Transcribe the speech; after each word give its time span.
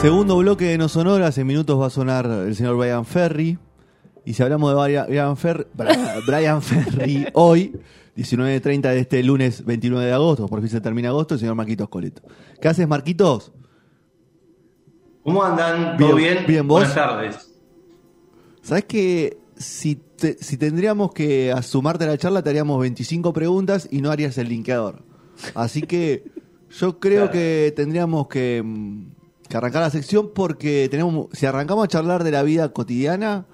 Segundo 0.00 0.36
bloque 0.38 0.64
de 0.64 0.78
No 0.78 0.88
Sonoras, 0.88 1.36
en 1.36 1.46
minutos 1.46 1.78
va 1.78 1.86
a 1.86 1.90
sonar 1.90 2.24
el 2.26 2.56
señor 2.56 2.76
Brian 2.76 3.04
Ferry. 3.04 3.58
Y 4.24 4.32
si 4.34 4.42
hablamos 4.42 4.70
de 4.74 5.02
Brian, 5.06 5.36
Fer- 5.36 5.66
Brian 6.26 6.62
Ferry 6.62 7.26
hoy, 7.34 7.78
19.30 8.16 8.80
de 8.82 8.98
este 9.00 9.22
lunes 9.22 9.64
29 9.64 10.06
de 10.06 10.12
agosto, 10.12 10.46
por 10.48 10.60
fin 10.60 10.68
se 10.70 10.80
termina 10.80 11.08
agosto, 11.10 11.34
el 11.34 11.40
señor 11.40 11.54
Marquitos 11.54 11.88
Coleto. 11.88 12.22
¿Qué 12.60 12.68
haces, 12.68 12.88
Marquitos? 12.88 13.52
¿Cómo 15.22 15.42
andan? 15.42 15.98
¿Todo 15.98 16.14
Bien, 16.14 16.34
bien? 16.34 16.46
bien, 16.46 16.68
¿vos? 16.68 16.80
Buenas 16.80 16.94
tardes. 16.94 17.50
¿Sabes 18.62 18.84
que 18.84 19.38
si, 19.56 19.96
te- 19.96 20.42
si 20.42 20.56
tendríamos 20.56 21.12
que 21.12 21.54
sumarte 21.62 22.04
a 22.04 22.08
la 22.08 22.16
charla, 22.18 22.42
te 22.42 22.48
haríamos 22.50 22.80
25 22.80 23.32
preguntas 23.34 23.86
y 23.90 24.00
no 24.00 24.10
harías 24.10 24.38
el 24.38 24.48
linkeador? 24.48 25.02
Así 25.54 25.82
que 25.82 26.24
yo 26.70 26.98
creo 26.98 27.22
Claro. 27.24 27.32
que 27.32 27.72
tendríamos 27.76 28.28
que, 28.28 28.62
mm, 28.64 29.04
que 29.50 29.56
arrancar 29.58 29.82
la 29.82 29.90
sección 29.90 30.30
porque 30.34 30.88
tenemos 30.90 31.26
si 31.32 31.44
arrancamos 31.44 31.84
a 31.84 31.88
charlar 31.88 32.24
de 32.24 32.30
la 32.30 32.42
vida 32.42 32.70
cotidiana, 32.70 33.44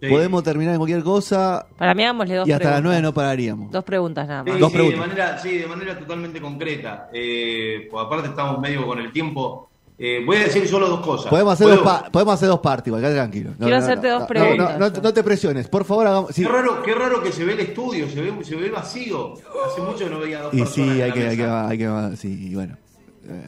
Sí. 0.00 0.06
podemos 0.08 0.44
terminar 0.44 0.74
en 0.74 0.78
cualquier 0.78 1.02
cosa 1.02 1.66
Para 1.76 1.92
mí 1.92 2.04
hagámosle 2.04 2.36
dos 2.36 2.46
y 2.48 2.52
hasta 2.52 2.70
las. 2.70 2.82
9 2.84 3.02
no 3.02 3.12
pararíamos. 3.12 3.72
Dos 3.72 3.82
preguntas 3.82 4.28
nada 4.28 4.44
Sí, 4.44 4.50
más. 4.52 4.60
Dos 4.60 4.70
sí, 4.70 4.76
de 4.78 4.84
preguntas. 4.84 5.08
manera, 5.08 5.38
sí, 5.38 5.58
de 5.58 5.66
manera 5.66 5.98
totalmente 5.98 6.40
concreta. 6.40 7.08
Eh, 7.12 7.88
pues 7.90 8.06
aparte 8.06 8.28
estamos 8.28 8.60
medio 8.60 8.86
con 8.86 9.00
el 9.00 9.10
tiempo. 9.10 9.68
Eh, 9.98 10.22
voy 10.24 10.36
a 10.36 10.44
decir 10.44 10.68
solo 10.68 10.88
dos 10.88 11.00
cosas. 11.00 11.26
Podemos 11.28 11.54
hacer, 11.54 11.66
¿Puedo? 11.66 11.78
dos 11.82 11.84
pa- 11.84 12.10
podemos 12.12 12.34
hacer 12.34 12.48
dos 12.48 12.60
partes, 12.60 12.86
igual, 12.86 13.02
tranquilo. 13.12 13.50
No, 13.58 13.66
Quiero 13.66 13.76
no, 13.78 13.82
hacerte 13.84 14.06
no, 14.06 14.12
dos 14.12 14.20
no, 14.22 14.26
preguntas. 14.28 14.78
No, 14.78 14.90
no, 14.90 15.02
no 15.02 15.12
te 15.12 15.24
presiones, 15.24 15.66
por 15.66 15.84
favor, 15.84 16.06
hagamos. 16.06 16.30
sí. 16.32 16.42
Qué, 16.44 16.48
raro, 16.48 16.80
qué 16.84 16.94
raro 16.94 17.20
que 17.20 17.32
se 17.32 17.44
ve 17.44 17.54
el 17.54 17.60
estudio, 17.60 18.08
se 18.08 18.20
ve, 18.20 18.44
se 18.44 18.54
ve 18.54 18.70
vacío. 18.70 19.34
Hace 19.66 19.80
mucho 19.82 20.04
que 20.04 20.10
no 20.10 20.20
veía 20.20 20.42
dos 20.42 20.54
Y 20.54 20.58
personas. 20.58 20.94
sí, 20.94 21.02
hay 21.02 21.10
que, 21.10 21.26
hay 21.26 21.36
que, 21.36 21.44
hay 21.44 21.76
que, 21.78 22.16
sí, 22.16 22.50
y 22.50 22.54
bueno, 22.54 22.76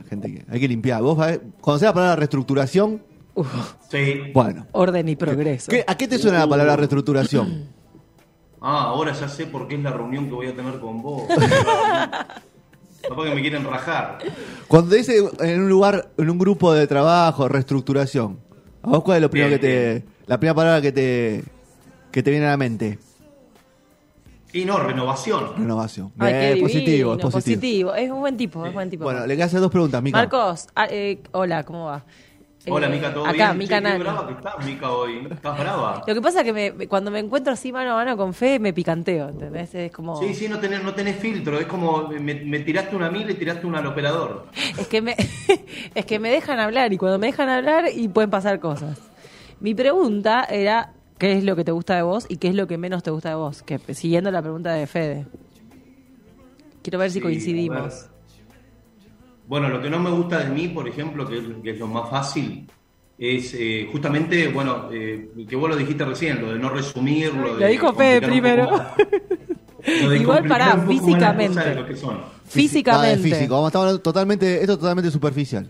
gente 0.09 0.33
que, 0.33 0.45
hay 0.49 0.61
que 0.61 0.69
limpiar. 0.69 1.03
Vos, 1.03 1.17
sabés, 1.19 1.41
cuando 1.61 1.79
sea 1.79 1.89
la 1.91 1.95
palabra 1.95 2.17
reestructuración, 2.17 3.03
Uf, 3.35 3.75
Sí. 3.91 4.23
bueno. 4.35 4.67
orden 4.73 5.09
y 5.09 5.17
progreso. 5.17 5.71
¿Qué- 5.71 5.85
¿A 5.87 5.97
qué 5.97 6.09
te 6.09 6.19
suena 6.19 6.41
la 6.41 6.49
palabra 6.49 6.77
reestructuración? 6.77 7.69
Ah, 8.63 8.83
ahora 8.89 9.15
ya 9.15 9.27
sé 9.27 9.47
por 9.47 9.67
qué 9.67 9.77
es 9.77 9.81
la 9.83 9.91
reunión 9.91 10.27
que 10.27 10.35
voy 10.35 10.47
a 10.49 10.55
tener 10.55 10.79
con 10.81 11.01
vos. 11.01 11.23
Capaz 13.09 13.25
que 13.25 13.35
me 13.35 13.41
quieren 13.41 13.65
rajar. 13.65 14.19
Cuando 14.69 14.95
dice 14.95 15.17
en 15.41 15.63
un 15.63 15.69
lugar, 15.71 16.11
en 16.19 16.29
un 16.29 16.39
grupo 16.39 16.73
de 16.75 16.87
trabajo, 16.87 17.49
reestructuración, 17.49 18.39
¿a 18.83 18.91
vos 18.91 19.03
cuál 19.03 19.17
es 19.17 19.23
lo 19.23 19.31
primero 19.31 19.49
Bien, 19.49 19.61
que 19.61 19.67
te, 19.67 20.05
la 20.27 20.39
primera 20.39 20.55
palabra 20.55 20.83
que 20.83 20.93
te, 20.93 21.43
que 22.13 22.23
te 22.23 22.31
viene 22.31 22.45
a 22.47 22.51
la 22.51 22.57
mente? 22.59 22.99
Y 24.53 24.65
no, 24.65 24.79
renovación. 24.79 25.53
Renovación. 25.57 26.13
Ay, 26.19 26.33
qué 26.33 26.49
divino, 26.55 26.67
positivo, 26.67 27.13
es 27.15 27.21
positivo. 27.21 27.31
positivo. 27.61 27.95
Es 27.95 28.11
un 28.11 28.21
buen 28.21 28.37
tipo, 28.37 28.67
es 28.67 28.73
buen 28.73 28.91
tipo. 28.91 29.05
Bueno, 29.05 29.27
le 29.27 29.35
quedan 29.35 29.47
hacer 29.47 29.61
dos 29.61 29.71
preguntas, 29.71 30.03
Mica. 30.03 30.19
Marcos, 30.19 30.67
ah, 30.75 30.87
eh, 30.91 31.21
hola, 31.33 31.63
¿cómo 31.65 31.87
va? 31.87 32.05
Hola, 32.69 32.89
Eh, 32.89 32.91
Mica, 32.91 33.15
¿todo 33.15 33.25
acá, 33.25 33.33
bien? 33.53 33.59
Mica 33.59 33.77
qué 33.77 33.81
Nani. 33.81 33.99
brava 34.01 34.27
que 34.27 34.33
estás, 34.35 34.67
Mica, 34.67 34.91
hoy. 34.91 35.27
¿Estás 35.31 35.59
brava? 35.59 36.03
Lo 36.07 36.15
que 36.15 36.21
pasa 36.21 36.41
es 36.41 36.45
que 36.45 36.53
me- 36.53 36.89
cuando 36.89 37.11
me 37.11 37.19
encuentro 37.19 37.55
así 37.55 37.73
mano 37.73 37.93
a 37.93 37.95
mano 37.95 38.19
con 38.19 38.35
Fe, 38.35 38.59
me 38.59 38.75
picanteo, 38.75 39.31
¿entendés? 39.31 39.75
Es 39.75 39.91
como... 39.93 40.17
Sí, 40.21 40.35
sí, 40.35 40.47
no 40.47 40.59
tenés, 40.59 40.83
no 40.85 40.93
tenés 40.93 41.17
filtro. 41.17 41.59
Es 41.59 41.67
como 41.67 42.09
me, 42.09 42.35
me 42.35 42.59
tiraste 42.61 42.95
una 42.97 43.07
a 43.07 43.11
mí 43.11 43.21
y 43.21 43.25
le 43.25 43.35
tiraste 43.35 43.67
una 43.67 43.79
al 43.79 43.87
operador. 43.87 44.45
Es 44.79 44.87
que 44.89 45.01
me 45.01 45.17
es 45.95 46.05
que 46.05 46.19
me 46.19 46.29
dejan 46.31 46.59
hablar 46.61 46.93
y 46.93 46.99
cuando 46.99 47.19
me 47.19 47.29
dejan 47.29 47.49
hablar 47.49 47.85
y 47.95 48.09
pueden 48.09 48.29
pasar 48.29 48.61
cosas. 48.61 48.99
Mi 49.61 49.75
pregunta 49.75 50.45
era 50.45 50.93
qué 51.21 51.35
es 51.39 51.45
lo 51.45 51.55
que 51.55 51.65
te 51.65 51.71
gusta 51.71 51.95
de 51.95 52.03
vos 52.03 52.27
y 52.29 52.39
qué 52.39 52.49
es 52.49 52.55
lo 52.57 52.67
que 52.67 52.79
menos 52.79 53.03
te 53.05 53.11
gusta 53.13 53.29
de 53.29 53.35
vos, 53.37 53.63
que 53.63 53.79
siguiendo 53.95 54.31
la 54.33 54.41
pregunta 54.43 54.73
de 54.73 54.87
Fede. 54.89 55.27
Quiero 56.83 56.99
ver 56.99 57.11
si 57.13 57.21
coincidimos. 57.21 57.83
ver. 57.83 58.11
Bueno, 59.47 59.69
lo 59.69 59.83
que 59.83 59.91
no 59.91 59.99
me 59.99 60.11
gusta 60.11 60.39
de 60.39 60.51
mí, 60.51 60.69
por 60.69 60.89
ejemplo, 60.89 61.29
que 61.29 61.39
es, 61.39 61.45
que 61.63 61.71
es 61.73 61.79
lo 61.79 61.87
más 61.89 62.09
fácil, 62.09 62.67
es 63.19 63.53
eh, 63.55 63.87
justamente, 63.93 64.49
bueno, 64.49 64.89
eh, 64.91 65.31
que 65.49 65.57
vos 65.57 65.69
lo 65.69 65.77
dijiste 65.77 66.05
recién, 66.07 66.41
lo 66.41 66.53
de 66.53 66.59
no 66.59 66.71
resumir, 66.71 67.35
lo 67.35 67.55
de 67.57 67.61
Lo 67.61 67.67
dijo 67.67 67.93
Fede 67.93 68.23
primero. 68.23 68.71
más- 68.71 68.93
lo 70.03 70.09
de 70.11 70.17
Igual, 70.19 70.49
las 70.49 70.87
físicamente. 70.87 71.75
lo 71.75 71.87
que 71.87 71.97
son. 71.97 72.19
Físicamente. 72.47 73.29
físico, 73.29 73.63
vamos 73.63 74.03
totalmente, 74.03 74.61
esto 74.61 74.73
es 74.73 74.79
totalmente 74.79 75.11
superficial. 75.11 75.69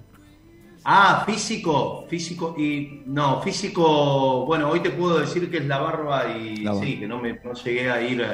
Ah, 0.84 1.24
físico, 1.26 2.06
físico 2.08 2.54
y 2.58 3.02
no, 3.06 3.40
físico, 3.42 4.46
bueno, 4.46 4.68
hoy 4.70 4.80
te 4.80 4.90
puedo 4.90 5.18
decir 5.18 5.50
que 5.50 5.58
es 5.58 5.66
la 5.66 5.78
barba 5.78 6.36
y 6.36 6.56
La 6.58 6.72
barba. 6.72 6.86
sí, 6.86 6.98
que 6.98 7.06
no 7.06 7.20
me 7.20 7.34
no 7.44 7.52
llegué 7.52 7.90
a 7.90 8.00
ir 8.00 8.24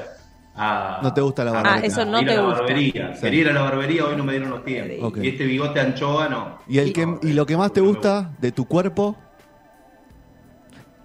a 0.54 1.00
No 1.02 1.12
te 1.12 1.20
gusta 1.20 1.44
la 1.44 1.50
barba. 1.52 1.74
Ah, 1.74 1.80
eso 1.82 2.04
no 2.04 2.20
ir 2.20 2.26
te 2.28 2.32
a 2.34 2.36
la 2.36 2.42
gusta. 2.42 2.60
barbería. 2.60 3.14
Sí. 3.14 3.20
Quería 3.22 3.40
ir 3.40 3.48
a 3.48 3.52
la 3.52 3.62
barbería, 3.62 4.04
hoy 4.06 4.16
no 4.16 4.24
me 4.24 4.32
dieron 4.32 4.50
los 4.50 4.64
tiempos. 4.64 5.12
Y 5.24 5.28
este 5.28 5.44
bigote 5.44 5.80
anchoa 5.80 6.28
no. 6.28 6.58
¿Y, 6.68 6.78
el 6.78 6.92
que, 6.92 7.06
¿Y 7.22 7.32
lo 7.32 7.44
que 7.46 7.56
más 7.56 7.72
te 7.72 7.80
gusta 7.80 8.30
de 8.38 8.52
tu 8.52 8.64
cuerpo? 8.66 9.16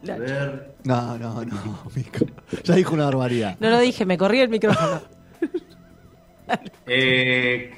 A 0.08 0.16
ver. 0.18 0.76
No, 0.84 1.18
no, 1.18 1.44
no, 1.44 1.58
Mica. 1.96 2.20
Ya 2.64 2.76
dijo 2.76 2.94
una 2.94 3.06
barbaridad. 3.06 3.56
No 3.60 3.70
lo 3.70 3.80
dije, 3.80 4.06
me 4.06 4.18
corrí 4.18 4.40
el 4.42 4.50
micrófono. 4.50 5.02
Eh, 6.86 7.72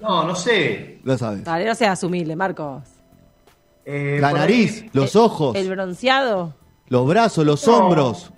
no, 0.00 0.24
no 0.24 0.34
sé. 0.34 1.00
Lo 1.04 1.16
sabes. 1.18 1.44
Dale, 1.44 1.64
no 1.66 1.74
seas 1.74 2.02
humilde, 2.02 2.36
Marcos. 2.36 2.82
Eh, 3.84 4.18
La 4.20 4.32
nariz, 4.32 4.82
ahí- 4.82 4.90
los 4.92 5.14
El- 5.14 5.20
ojos, 5.20 5.56
El 5.56 5.70
bronceado. 5.70 6.54
los 6.88 7.06
brazos, 7.06 7.44
los 7.46 7.66
No. 7.66 7.76
hombros. 7.78 8.32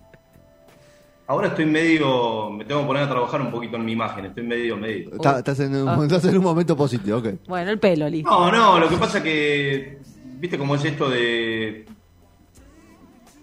Ahora 1.26 1.48
estoy 1.48 1.66
medio. 1.66 2.50
Me 2.50 2.64
tengo 2.64 2.80
que 2.82 2.86
poner 2.86 3.02
a 3.02 3.08
trabajar 3.08 3.40
un 3.42 3.50
poquito 3.50 3.76
en 3.76 3.84
mi 3.84 3.92
imagen. 3.92 4.24
Estoy 4.26 4.44
medio, 4.44 4.76
medio. 4.76 5.10
Está- 5.12 5.38
Estás 5.38 5.60
en, 5.60 5.74
un, 5.76 5.88
Ah. 5.88 5.98
estás 6.02 6.24
en 6.24 6.38
un 6.38 6.44
momento 6.44 6.74
positivo, 6.76 7.18
ok. 7.18 7.28
Bueno, 7.46 7.70
el 7.70 7.78
pelo, 7.78 8.08
listo. 8.08 8.30
No, 8.30 8.50
no, 8.50 8.78
lo 8.78 8.88
que 8.88 8.96
pasa 8.96 9.22
que. 9.22 9.98
¿Viste 10.24 10.56
cómo 10.56 10.74
es 10.74 10.84
esto 10.84 11.08
de. 11.10 11.84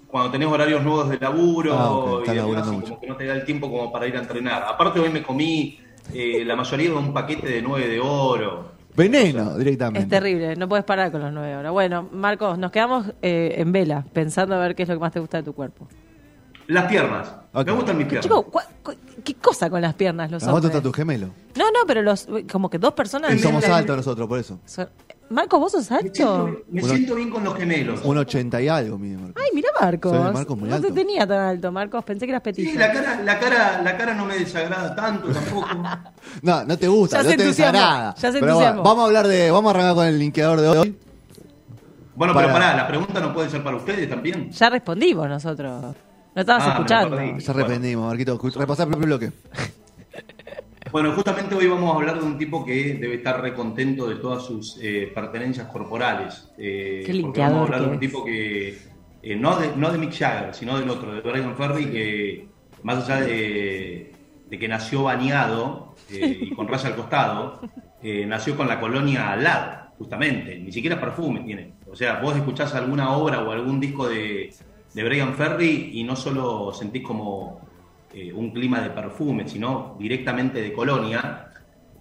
Cuando 0.08 0.32
tenés 0.32 0.48
horarios 0.48 0.82
nuevos 0.82 1.10
de 1.10 1.18
laburo 1.20 1.74
Ah, 1.78 1.92
ok, 1.92 2.28
y 2.28 2.32
demás, 2.32 2.68
como 2.70 3.00
que 3.02 3.08
no 3.08 3.18
te 3.18 3.26
da 3.26 3.34
el 3.34 3.44
tiempo 3.46 3.70
como 3.70 3.92
para 3.92 4.08
ir 4.08 4.16
a 4.16 4.20
entrenar. 4.20 4.64
Aparte, 4.64 5.00
hoy 5.00 5.10
me 5.10 5.22
comí 5.22 5.78
eh, 6.14 6.44
la 6.46 6.56
mayoría 6.56 6.90
de 6.90 6.96
un 6.96 7.14
paquete 7.14 7.48
de 7.48 7.62
9 7.62 7.88
de 7.88 8.00
oro. 8.00 8.72
Veneno, 8.96 9.58
directamente. 9.58 10.00
Es 10.00 10.08
terrible, 10.10 10.56
no 10.56 10.70
puedes 10.70 10.86
parar 10.86 11.12
con 11.12 11.20
los 11.22 11.34
nueve 11.34 11.54
ahora. 11.54 11.72
Bueno, 11.72 12.08
Marcos, 12.14 12.58
nos 12.58 12.72
quedamos 12.72 13.08
eh, 13.22 13.56
en 13.58 13.74
vela, 13.74 14.06
pensando 14.14 14.56
a 14.56 14.60
ver 14.60 14.74
qué 14.74 14.84
es 14.84 14.90
lo 14.90 14.96
que 14.96 15.02
más 15.02 15.12
te 15.12 15.20
gusta 15.20 15.38
de 15.38 15.44
tu 15.44 15.54
cuerpo. 15.54 15.86
Las 16.68 16.86
piernas. 16.86 17.30
Ok. 17.54 17.66
Me 17.68 17.72
gustan 17.74 17.98
mis 17.98 18.08
piernas. 18.08 18.24
Chico, 18.24 18.44
¿cuá- 18.50 18.68
cu- 18.82 18.94
¿qué 19.24 19.34
cosa 19.36 19.70
con 19.70 19.82
las 19.82 19.94
piernas 19.96 20.32
los 20.32 20.42
¿A 20.48 20.58
está 20.58 20.82
tu 20.82 20.94
gemelo? 20.94 21.28
No, 21.56 21.66
no, 21.72 21.80
pero 21.86 22.02
los 22.02 22.26
como 22.52 22.70
que 22.70 22.78
dos 22.80 22.94
personas... 22.94 23.34
Y 23.34 23.40
somos 23.40 23.66
altos 23.68 23.98
nosotros, 23.98 24.28
por 24.30 24.40
eso. 24.40 24.60
son- 24.66 24.88
Marcos, 25.28 25.60
¿vos 25.60 25.72
sos 25.72 25.90
me 25.90 26.00
siento, 26.02 26.36
alto? 26.46 26.60
me 26.70 26.84
Uno- 26.84 26.94
siento 26.94 27.16
bien 27.16 27.30
con 27.32 27.44
los 27.44 27.56
gemelos. 27.58 28.00
Un 28.04 28.18
80 28.18 28.62
y 28.62 28.68
algo, 28.68 28.98
mi 29.00 29.10
Marco. 29.18 29.40
Ay, 29.42 29.50
mira 29.56 29.70
Marcos. 29.82 30.34
Marcos 30.34 30.58
muy 30.58 30.70
no 30.70 30.76
alto. 30.76 30.88
te 30.90 30.94
tenía 30.94 31.26
tan 31.28 31.40
alto, 31.40 31.72
Marcos. 31.72 32.04
Pensé 32.06 32.26
que 32.26 32.32
eras 32.32 32.44
petizo. 32.44 32.70
Sí, 32.72 32.78
la 32.78 32.92
cara, 32.92 33.22
la 33.24 33.40
cara, 33.40 33.82
la 33.82 33.98
cara 33.98 34.14
no 34.14 34.26
me 34.26 34.38
desagrada 34.38 34.96
tanto 34.96 35.28
tampoco. 35.30 35.68
No, 36.42 36.64
no 36.66 36.78
te 36.78 36.88
gusta, 36.88 37.18
Ya 37.18 37.24
no 37.24 37.30
se 37.32 37.38
te 37.38 37.46
desagrada. 37.46 38.16
ya 38.16 38.32
se 38.32 38.40
Pero 38.40 38.56
bueno, 38.56 38.84
vamos 38.84 39.04
a 39.04 39.08
hablar 39.08 39.28
de, 39.28 39.50
vamos 39.52 39.68
a 39.74 39.76
arrancar 39.76 39.96
con 39.96 40.06
el 40.06 40.20
linkeador 40.20 40.62
de 40.62 40.68
hoy. 40.70 40.98
Bueno, 42.16 42.34
Para- 42.34 42.48
pero 42.48 42.60
pará, 42.60 42.76
la 42.78 42.88
pregunta 42.88 43.20
no 43.20 43.34
puede 43.34 43.50
ser 43.50 43.64
para 43.64 43.78
ustedes 43.78 44.08
también. 44.10 44.52
Ya 44.52 44.70
respondimos 44.70 45.28
nosotros. 45.28 45.96
No 46.36 46.42
estabas 46.42 46.64
Ah, 46.68 46.72
escuchando. 46.74 47.18
Ya 47.40 47.52
arrependimos, 47.52 48.06
Marquito. 48.08 48.40
Repasar 48.56 48.88
el 48.88 48.92
primer 48.94 49.08
bloque. 49.08 49.32
Bueno, 50.96 51.12
justamente 51.12 51.54
hoy 51.54 51.68
vamos 51.68 51.92
a 51.92 51.98
hablar 51.98 52.22
de 52.22 52.26
un 52.26 52.38
tipo 52.38 52.64
que 52.64 52.94
debe 52.94 53.16
estar 53.16 53.42
recontento 53.42 54.08
de 54.08 54.16
todas 54.16 54.46
sus 54.46 54.80
eh, 54.82 55.12
pertenencias 55.14 55.68
corporales. 55.68 56.50
Eh, 56.58 57.04
Qué 57.06 57.20
porque 57.22 57.42
vamos 57.42 57.60
a 57.60 57.64
hablar 57.64 57.82
de 57.82 57.88
un 57.88 57.94
es. 57.96 58.00
tipo 58.00 58.24
que, 58.24 58.78
eh, 59.22 59.36
no, 59.36 59.58
de, 59.60 59.76
no 59.76 59.92
de 59.92 59.98
Mick 59.98 60.14
Jagger, 60.14 60.54
sino 60.54 60.80
del 60.80 60.90
otro, 60.90 61.14
de 61.14 61.20
Brian 61.20 61.54
Ferry, 61.58 61.88
que 61.88 62.48
más 62.84 63.04
allá 63.04 63.26
de, 63.26 64.14
de 64.50 64.58
que 64.58 64.68
nació 64.70 65.04
bañado 65.04 65.96
eh, 66.10 66.38
y 66.44 66.52
con 66.52 66.66
raya 66.66 66.88
al 66.88 66.96
costado, 66.96 67.60
nació 68.02 68.56
con 68.56 68.70
la 68.70 68.80
colonia 68.80 69.34
al 69.34 69.44
lado, 69.44 69.90
justamente. 69.98 70.58
Ni 70.58 70.72
siquiera 70.72 70.98
perfume 70.98 71.42
tiene. 71.42 71.74
O 71.92 71.96
sea, 71.98 72.22
vos 72.22 72.38
escuchás 72.38 72.74
alguna 72.74 73.18
obra 73.18 73.44
o 73.44 73.52
algún 73.52 73.82
disco 73.82 74.08
de, 74.08 74.54
de 74.94 75.04
Brian 75.04 75.34
Ferry 75.34 75.90
y 75.92 76.06
no 76.06 76.16
solo 76.16 76.72
sentís 76.72 77.04
como 77.04 77.65
eh, 78.16 78.32
un 78.34 78.52
clima 78.52 78.80
de 78.80 78.92
perfume, 78.92 79.48
sino 79.48 79.98
directamente 80.00 80.62
de 80.62 80.72
colonia. 80.72 81.50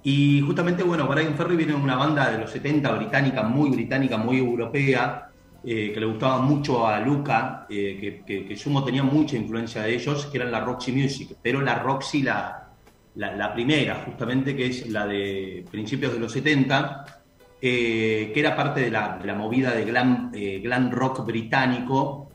Y 0.03 0.41
justamente, 0.43 0.85
bueno, 0.85 1.09
Brian 1.09 1.35
Ferry 1.35 1.57
viene 1.57 1.73
de 1.73 1.79
una 1.81 1.97
banda 1.97 2.31
de 2.31 2.39
los 2.39 2.51
70 2.51 2.93
británica, 2.93 3.43
muy 3.43 3.71
británica, 3.71 4.17
muy 4.17 4.39
europea, 4.39 5.31
eh, 5.67 5.93
que 5.95 6.01
le 6.01 6.05
gustaba 6.05 6.43
mucho 6.43 6.87
a 6.87 7.01
Luca, 7.01 7.67
eh, 7.71 8.23
que, 8.27 8.45
que, 8.47 8.55
Sumo 8.55 8.85
tenía 8.85 9.03
mucha 9.03 9.35
influencia 9.35 9.83
de 9.83 9.95
ellos, 9.95 10.27
que 10.27 10.37
eran 10.37 10.53
la 10.53 10.61
Roxy 10.61 10.93
Music, 10.93 11.39
pero 11.43 11.63
la 11.63 11.77
Roxy, 11.77 12.23
la, 12.23 12.69
la, 13.15 13.55
primera, 13.55 14.03
justamente, 14.05 14.55
que 14.55 14.67
es 14.67 14.87
la 14.91 15.07
de 15.07 15.65
principios 15.71 16.13
de 16.13 16.21
los 16.21 16.33
70, 16.33 17.23
eh, 17.63 18.31
que 18.35 18.41
era 18.41 18.55
parte 18.55 18.83
de 18.83 18.91
la, 18.91 19.17
de 19.17 19.27
la 19.27 19.35
movida 19.35 19.73
de 19.73 19.87
glam, 19.87 20.31
glam 20.63 20.91
rock 20.91 21.25
británico, 21.25 22.29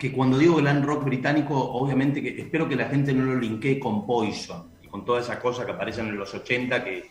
que 0.00 0.10
cuando 0.10 0.38
digo 0.38 0.56
glam 0.56 0.82
rock 0.82 1.04
británico, 1.04 1.54
obviamente 1.54 2.22
que 2.22 2.40
espero 2.40 2.66
que 2.66 2.74
la 2.74 2.86
gente 2.86 3.12
no 3.12 3.22
lo 3.22 3.38
linkee 3.38 3.78
con 3.78 4.06
Poison 4.06 4.70
y 4.82 4.88
con 4.88 5.04
todas 5.04 5.24
esas 5.24 5.36
cosas 5.40 5.66
que 5.66 5.72
aparecen 5.72 6.08
en 6.08 6.16
los 6.16 6.32
80 6.32 6.82
que, 6.82 7.10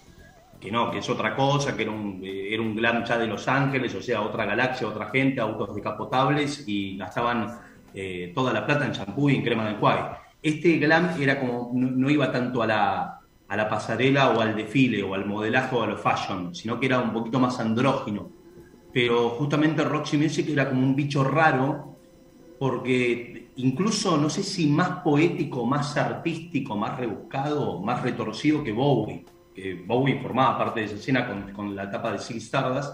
que 0.60 0.72
no, 0.72 0.90
que 0.90 0.98
es 0.98 1.08
otra 1.08 1.36
cosa, 1.36 1.78
que 1.78 1.84
era 1.84 1.92
un, 1.92 2.20
eh, 2.24 2.52
era 2.52 2.64
un 2.64 2.76
glam 2.76 3.06
ya 3.06 3.20
de 3.20 3.28
Los 3.28 3.48
Ángeles, 3.48 3.94
o 3.94 4.02
sea, 4.02 4.22
otra 4.22 4.44
galaxia, 4.46 4.88
otra 4.88 5.08
gente, 5.12 5.40
autos 5.40 5.76
decapotables 5.76 6.64
y 6.68 6.98
gastaban 6.98 7.60
eh, 7.94 8.32
toda 8.34 8.52
la 8.52 8.66
plata 8.66 8.88
en 8.88 8.94
champú 8.94 9.30
y 9.30 9.36
en 9.36 9.44
crema 9.44 9.66
de 9.66 9.76
enjuague. 9.76 10.18
Este 10.42 10.80
glam 10.80 11.12
era 11.22 11.40
como, 11.40 11.70
no, 11.72 12.10
iba 12.10 12.32
tanto 12.32 12.64
a 12.64 12.66
la, 12.66 13.20
a 13.48 13.56
la 13.56 13.70
pasarela 13.70 14.32
o 14.32 14.42
al 14.42 14.56
desfile 14.56 15.04
o 15.04 15.14
al 15.14 15.28
modelaje 15.28 15.76
o 15.76 15.84
a 15.84 15.86
lo 15.86 15.98
fashion, 15.98 16.56
sino 16.56 16.80
que 16.80 16.88
era 16.88 16.98
un 16.98 17.14
poquito 17.14 17.40
más 17.40 17.60
andrógino. 17.60 18.32
Pero 18.92 19.30
justamente 19.30 19.84
Roxy 19.84 20.18
Music 20.18 20.50
era 20.50 20.68
como 20.68 20.82
un 20.82 20.96
bicho 20.96 21.24
raro 21.24 21.89
porque 22.60 23.52
incluso 23.56 24.18
no 24.18 24.30
sé 24.30 24.44
si 24.44 24.68
más 24.68 25.00
poético, 25.02 25.66
más 25.66 25.96
artístico, 25.96 26.76
más 26.76 27.00
rebuscado, 27.00 27.80
más 27.82 28.04
retorcido 28.04 28.62
que 28.62 28.74
Bowie, 28.74 29.24
que 29.56 29.76
Bowie 29.76 30.22
formaba 30.22 30.58
parte 30.58 30.82
de 30.82 30.88
esa 30.88 30.96
escena 30.96 31.54
con, 31.54 31.76
la 31.76 31.84
etapa 31.86 32.12
de 32.12 32.20
Six 32.20 32.44
Stardust, 32.44 32.94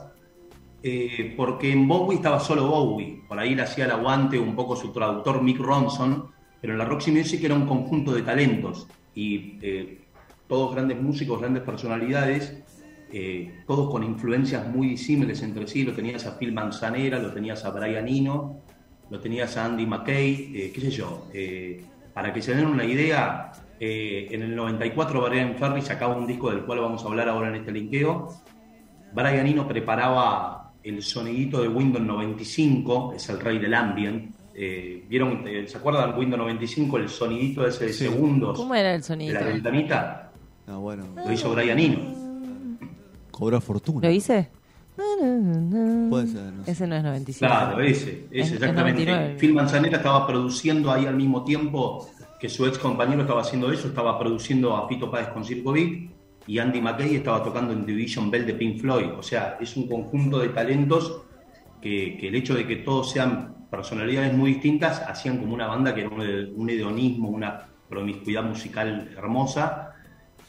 eh, 0.83 1.33
porque 1.35 1.71
en 1.71 1.87
Bowie 1.87 2.17
estaba 2.17 2.39
solo 2.39 2.67
Bowie, 2.67 3.23
por 3.27 3.39
ahí 3.39 3.55
le 3.55 3.63
hacía 3.63 3.85
el 3.85 3.91
aguante 3.91 4.37
un 4.37 4.55
poco 4.55 4.75
su 4.75 4.91
traductor 4.91 5.41
Mick 5.41 5.57
Ronson, 5.57 6.27
pero 6.61 6.73
en 6.73 6.79
la 6.79 6.85
Roxy 6.85 7.11
Music 7.11 7.43
era 7.43 7.55
un 7.55 7.65
conjunto 7.65 8.13
de 8.13 8.21
talentos 8.21 8.87
y 9.15 9.57
eh, 9.63 10.05
todos 10.47 10.75
grandes 10.75 11.01
músicos, 11.01 11.39
grandes 11.39 11.63
personalidades, 11.63 12.63
eh, 13.11 13.63
todos 13.65 13.89
con 13.89 14.03
influencias 14.03 14.67
muy 14.67 14.89
disímiles 14.89 15.41
entre 15.41 15.67
sí, 15.67 15.83
lo 15.83 15.93
tenías 15.93 16.27
a 16.27 16.37
Phil 16.37 16.53
Manzanera, 16.53 17.17
lo 17.17 17.33
tenías 17.33 17.65
a 17.65 17.71
Brian 17.71 18.07
Eno, 18.07 18.61
lo 19.09 19.19
tenías 19.19 19.55
a 19.57 19.65
Andy 19.65 19.85
McKay, 19.85 20.51
eh, 20.55 20.71
qué 20.73 20.81
sé 20.81 20.91
yo. 20.91 21.27
Eh, 21.33 21.83
para 22.13 22.33
que 22.33 22.41
se 22.41 22.55
den 22.55 22.65
una 22.65 22.85
idea, 22.85 23.51
eh, 23.79 24.27
en 24.31 24.41
el 24.41 24.55
94 24.55 25.21
Brian 25.21 25.55
Ferry 25.55 25.81
sacaba 25.81 26.15
un 26.15 26.25
disco 26.25 26.49
del 26.49 26.61
cual 26.61 26.79
vamos 26.79 27.03
a 27.03 27.07
hablar 27.07 27.29
ahora 27.29 27.49
en 27.49 27.55
este 27.55 27.71
linkeo. 27.71 28.33
Brian 29.13 29.47
Eno 29.47 29.67
preparaba 29.67 30.73
el 30.83 31.01
sonidito 31.01 31.61
de 31.61 31.67
Windows 31.67 32.05
95, 32.05 33.13
es 33.15 33.29
el 33.29 33.39
rey 33.39 33.59
del 33.59 33.73
ambient. 33.73 34.33
¿Vieron? 34.53 35.43
¿Se 35.67 35.77
acuerdan 35.77 36.17
Windows 36.17 36.39
95? 36.39 36.97
El 36.97 37.09
sonidito 37.09 37.67
ese 37.67 37.87
de 37.87 37.93
segundos. 37.93 38.57
¿Cómo 38.57 38.73
era 38.73 38.95
el 38.95 39.03
sonidito? 39.03 39.39
De 39.39 39.45
la 39.45 39.51
ventanita. 39.51 40.31
Ah, 40.67 40.77
bueno. 40.77 41.05
Lo 41.15 41.31
hizo 41.31 41.53
Brian 41.53 41.77
Eno. 41.77 41.99
Cobró 43.31 43.59
fortuna. 43.59 44.07
¿Lo 44.07 44.13
hice? 44.13 44.49
Puede 44.95 46.27
ser. 46.27 46.53
Ese 46.65 46.87
no 46.87 46.95
es 46.95 47.03
95. 47.03 47.39
Claro, 47.39 47.81
ese, 47.81 48.27
ese 48.31 48.55
exactamente. 48.55 49.35
Phil 49.37 49.53
Manzanera 49.53 49.97
estaba 49.97 50.25
produciendo 50.25 50.91
ahí 50.91 51.05
al 51.05 51.15
mismo 51.15 51.43
tiempo 51.43 52.09
que 52.39 52.49
su 52.49 52.65
ex 52.65 52.77
compañero 52.77 53.21
estaba 53.21 53.41
haciendo 53.41 53.71
eso, 53.71 53.87
estaba 53.87 54.17
produciendo 54.17 54.75
a 54.75 54.87
Fito 54.87 55.09
Páez 55.11 55.29
con 55.29 55.43
Circo 55.43 55.73
Beat 55.73 56.09
y 56.47 56.59
Andy 56.59 56.81
McKay 56.81 57.15
estaba 57.15 57.43
tocando 57.43 57.73
en 57.73 57.85
Division 57.85 58.29
Bell 58.29 58.45
de 58.45 58.53
Pink 58.53 58.79
Floyd. 58.79 59.11
O 59.17 59.23
sea, 59.23 59.57
es 59.59 59.75
un 59.75 59.87
conjunto 59.87 60.39
de 60.39 60.49
talentos 60.49 61.23
que, 61.81 62.17
el 62.27 62.35
hecho 62.35 62.53
de 62.53 62.67
que 62.67 62.77
todos 62.77 63.11
sean 63.11 63.67
personalidades 63.69 64.33
muy 64.33 64.53
distintas 64.53 65.01
hacían 65.01 65.37
como 65.39 65.53
una 65.53 65.67
banda 65.67 65.93
que 65.93 66.01
era 66.01 66.09
un, 66.09 66.21
un 66.55 66.69
hedonismo, 66.69 67.29
una 67.29 67.67
promiscuidad 67.89 68.43
musical 68.43 69.11
hermosa 69.17 69.94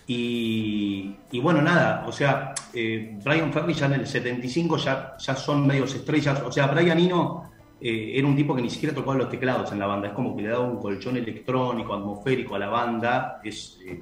y, 0.08 1.41
bueno, 1.41 1.61
nada, 1.61 2.05
o 2.06 2.12
sea, 2.12 2.55
eh, 2.73 3.19
Brian 3.25 3.53
Ferry 3.53 3.75
ya 3.75 3.87
en 3.87 3.94
el 3.94 4.06
75 4.06 4.76
ya, 4.76 5.17
ya 5.19 5.35
son 5.35 5.67
medios 5.67 5.94
estrellas, 5.97 6.43
o 6.47 6.53
sea, 6.53 6.69
Brian 6.69 6.99
Eno 6.99 7.50
eh, 7.81 8.12
era 8.14 8.26
un 8.26 8.37
tipo 8.37 8.55
que 8.55 8.62
ni 8.62 8.70
siquiera 8.70 8.94
tocaba 8.94 9.17
los 9.17 9.29
teclados 9.29 9.73
en 9.73 9.81
la 9.81 9.87
banda, 9.87 10.08
es 10.08 10.14
como 10.14 10.37
que 10.37 10.43
le 10.43 10.49
daba 10.50 10.64
un 10.64 10.79
colchón 10.79 11.17
electrónico, 11.17 11.94
atmosférico 11.94 12.55
a 12.55 12.58
la 12.61 12.69
banda, 12.69 13.41
es, 13.43 13.81
eh, 13.85 13.99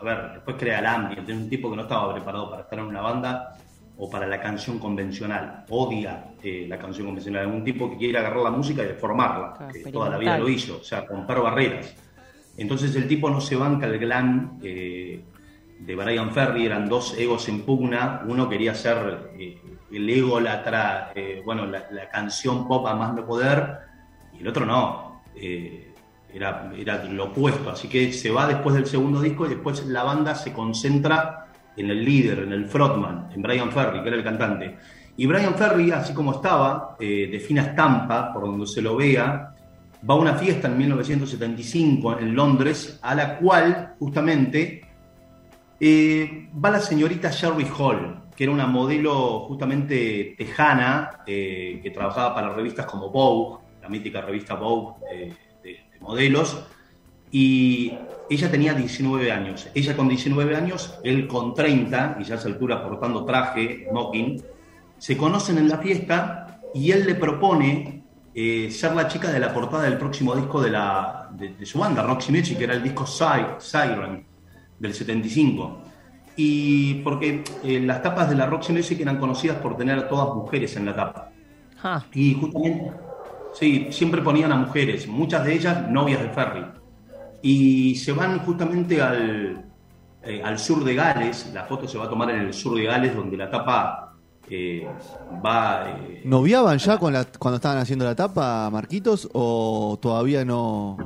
a 0.00 0.04
ver, 0.04 0.32
después 0.34 0.56
crea 0.56 0.78
el 0.78 0.86
ambiente, 0.86 1.32
es 1.32 1.38
un 1.38 1.50
tipo 1.50 1.70
que 1.70 1.76
no 1.76 1.82
estaba 1.82 2.14
preparado 2.14 2.50
para 2.50 2.62
estar 2.62 2.78
en 2.78 2.84
una 2.84 3.00
banda 3.00 3.56
o 3.96 4.08
para 4.08 4.28
la 4.28 4.40
canción 4.40 4.78
convencional, 4.78 5.64
odia 5.70 6.24
la 6.40 6.78
canción 6.78 7.06
convencional, 7.08 7.48
es 7.48 7.52
un 7.52 7.64
tipo 7.64 7.90
que 7.90 7.96
quiere 7.96 8.16
agarrar 8.16 8.44
la 8.44 8.50
música 8.52 8.84
y 8.84 8.86
deformarla, 8.86 9.68
que 9.72 9.90
toda 9.90 10.08
la 10.08 10.18
vida 10.18 10.38
lo 10.38 10.48
hizo, 10.48 10.76
o 10.76 10.84
sea, 10.84 11.00
romper 11.00 11.40
barreras. 11.40 11.96
Entonces 12.56 12.94
el 12.94 13.08
tipo 13.08 13.28
no 13.28 13.40
se 13.40 13.56
banca 13.56 13.86
el 13.86 13.98
glam 13.98 14.60
de 15.78 15.94
Brian 15.94 16.32
Ferry 16.32 16.66
eran 16.66 16.88
dos 16.88 17.16
egos 17.18 17.48
en 17.48 17.62
pugna. 17.62 18.22
Uno 18.26 18.48
quería 18.48 18.74
ser 18.74 19.30
eh, 19.38 19.58
el 19.92 20.10
ego, 20.10 20.40
la, 20.40 21.12
eh, 21.14 21.42
bueno, 21.44 21.66
la, 21.66 22.08
canción 22.10 22.66
pop 22.66 22.86
a 22.86 22.94
más 22.94 23.14
no 23.14 23.24
poder, 23.24 23.78
y 24.36 24.40
el 24.40 24.48
otro 24.48 24.66
no. 24.66 25.22
Eh, 25.36 25.84
era, 26.32 26.70
era 26.76 27.04
lo 27.04 27.26
opuesto. 27.26 27.70
Así 27.70 27.88
que 27.88 28.12
se 28.12 28.30
va 28.30 28.46
después 28.46 28.74
del 28.74 28.86
segundo 28.86 29.20
disco 29.20 29.46
y 29.46 29.50
después 29.50 29.86
la 29.86 30.02
banda 30.02 30.34
se 30.34 30.52
concentra 30.52 31.46
en 31.76 31.90
el 31.90 32.04
líder, 32.04 32.40
en 32.40 32.52
el 32.52 32.66
frontman, 32.66 33.30
en 33.34 33.40
Brian 33.40 33.70
Ferry, 33.70 34.02
que 34.02 34.08
era 34.08 34.16
el 34.16 34.24
cantante. 34.24 34.76
Y 35.16 35.26
Brian 35.26 35.54
Ferry, 35.54 35.90
así 35.90 36.12
como 36.12 36.32
estaba, 36.32 36.96
de 36.98 37.42
fina 37.44 37.62
estampa, 37.62 38.32
por 38.32 38.42
donde 38.42 38.66
se 38.66 38.82
lo 38.82 38.96
vea, 38.96 39.54
va 40.08 40.14
a 40.14 40.16
una 40.16 40.34
fiesta 40.34 40.68
en 40.68 40.78
1975 40.78 42.18
en 42.18 42.34
Londres, 42.34 42.98
a 43.02 43.14
la 43.14 43.38
cual 43.38 43.94
justamente 43.98 44.87
eh, 45.80 46.48
va 46.52 46.70
la 46.70 46.80
señorita 46.80 47.30
Sherry 47.30 47.66
Hall, 47.78 48.22
que 48.34 48.44
era 48.44 48.52
una 48.52 48.66
modelo 48.66 49.40
justamente 49.40 50.34
tejana, 50.36 51.22
eh, 51.26 51.80
que 51.82 51.90
trabajaba 51.90 52.34
para 52.34 52.52
revistas 52.52 52.86
como 52.86 53.10
Vogue, 53.10 53.60
la 53.82 53.88
mítica 53.88 54.20
revista 54.20 54.54
Vogue 54.54 54.94
de, 55.62 55.80
modelos, 56.00 56.64
y 57.30 57.92
ella 58.30 58.50
tenía 58.50 58.74
19 58.74 59.30
años. 59.30 59.68
Ella 59.74 59.96
con 59.96 60.08
19 60.08 60.56
años, 60.56 60.98
él 61.04 61.26
con 61.26 61.54
30, 61.54 62.18
y 62.20 62.24
ya 62.24 62.34
a 62.34 62.38
esa 62.38 62.48
altura 62.48 62.82
portando 62.82 63.24
traje, 63.24 63.86
smoking, 63.90 64.42
se 64.98 65.16
conocen 65.16 65.58
en 65.58 65.68
la 65.68 65.78
fiesta 65.78 66.60
y 66.74 66.90
él 66.90 67.06
le 67.06 67.14
propone 67.14 68.02
eh, 68.34 68.70
ser 68.70 68.94
la 68.94 69.08
chica 69.08 69.30
de 69.30 69.40
la 69.40 69.52
portada 69.52 69.84
del 69.84 69.98
próximo 69.98 70.34
disco 70.34 70.60
de, 70.60 70.70
la, 70.70 71.28
de, 71.32 71.64
su 71.66 71.78
banda, 71.78 72.02
Roxy 72.02 72.32
Music, 72.32 72.58
que 72.58 72.64
era 72.64 72.74
el 72.74 72.82
disco 72.82 73.06
Siren 73.06 74.26
del 74.78 74.94
75. 74.94 75.78
Y 76.36 76.94
porque 77.02 77.42
eh, 77.64 77.80
las 77.80 78.02
tapas 78.02 78.30
de 78.30 78.36
la 78.36 78.46
Roxy 78.46 78.72
Music 78.72 79.00
eran 79.00 79.18
conocidas 79.18 79.56
por 79.56 79.76
tener 79.76 79.98
a 79.98 80.08
todas 80.08 80.34
mujeres 80.36 80.76
en 80.76 80.86
la 80.86 80.94
tapa. 80.94 81.30
Ah. 81.82 82.04
Y 82.12 82.34
justamente, 82.34 82.92
sí, 83.54 83.88
siempre 83.90 84.22
ponían 84.22 84.52
a 84.52 84.56
mujeres, 84.56 85.08
muchas 85.08 85.44
de 85.44 85.54
ellas 85.54 85.90
novias 85.90 86.22
de 86.22 86.28
Ferry. 86.30 86.64
Y 87.42 87.96
se 87.96 88.12
van 88.12 88.38
justamente 88.40 89.02
al, 89.02 89.64
eh, 90.22 90.42
al 90.44 90.58
sur 90.58 90.84
de 90.84 90.94
Gales, 90.94 91.50
la 91.52 91.64
foto 91.64 91.88
se 91.88 91.98
va 91.98 92.04
a 92.04 92.08
tomar 92.08 92.30
en 92.30 92.40
el 92.40 92.54
sur 92.54 92.76
de 92.76 92.84
Gales, 92.84 93.14
donde 93.16 93.36
la 93.36 93.50
tapa 93.50 94.08
eh, 94.50 94.86
va... 95.44 95.96
¿Noviaban 96.24 96.78
ya 96.78 96.98
con 96.98 97.12
la, 97.12 97.24
cuando 97.24 97.56
estaban 97.56 97.78
haciendo 97.78 98.04
la 98.04 98.14
tapa, 98.14 98.68
Marquitos, 98.70 99.28
o 99.32 99.98
todavía 100.00 100.44
no...? 100.44 100.96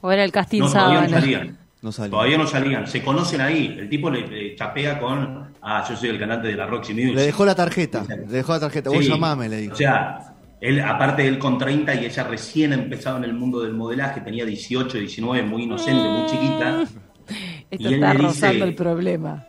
¿O 0.00 0.10
era 0.10 0.24
el 0.24 0.32
casting 0.32 0.60
no, 0.60 0.68
todavía 0.68 1.02
no 1.02 1.08
salían. 1.08 1.58
Todavía 1.80 2.36
no 2.36 2.46
salían. 2.46 2.86
Se 2.86 3.02
conocen 3.02 3.40
ahí. 3.40 3.76
El 3.78 3.88
tipo 3.88 4.10
le, 4.10 4.54
chapea 4.54 4.98
con. 4.98 5.54
Ah, 5.62 5.84
yo 5.88 5.96
soy 5.96 6.10
el 6.10 6.18
cantante 6.18 6.48
de 6.48 6.54
la 6.54 6.66
Roxy 6.66 6.92
Music. 6.92 7.14
Le 7.14 7.22
dejó 7.22 7.44
la 7.44 7.54
tarjeta. 7.54 8.04
Le 8.08 8.26
dejó 8.26 8.52
la 8.52 8.60
tarjeta. 8.60 8.90
Vos 8.90 9.06
llamame, 9.06 9.48
le 9.48 9.56
dijo. 9.62 9.74
O 9.74 9.76
sea, 9.76 10.34
él, 10.60 10.80
aparte 10.80 11.22
de 11.22 11.28
él 11.28 11.38
con 11.38 11.56
30 11.56 11.94
y 11.94 12.04
ella 12.04 12.24
recién 12.24 12.74
empezaba 12.74 13.16
en 13.16 13.24
el 13.24 13.32
mundo 13.32 13.60
del 13.62 13.72
modelaje, 13.72 14.20
tenía 14.20 14.44
18, 14.44 14.98
19, 14.98 15.42
muy 15.42 15.62
inocente, 15.62 16.06
muy 16.06 16.26
chiquita. 16.26 16.84
Esto 17.70 17.88
está 17.88 18.12
rozando 18.14 18.64
el 18.64 18.74
problema. 18.74 19.46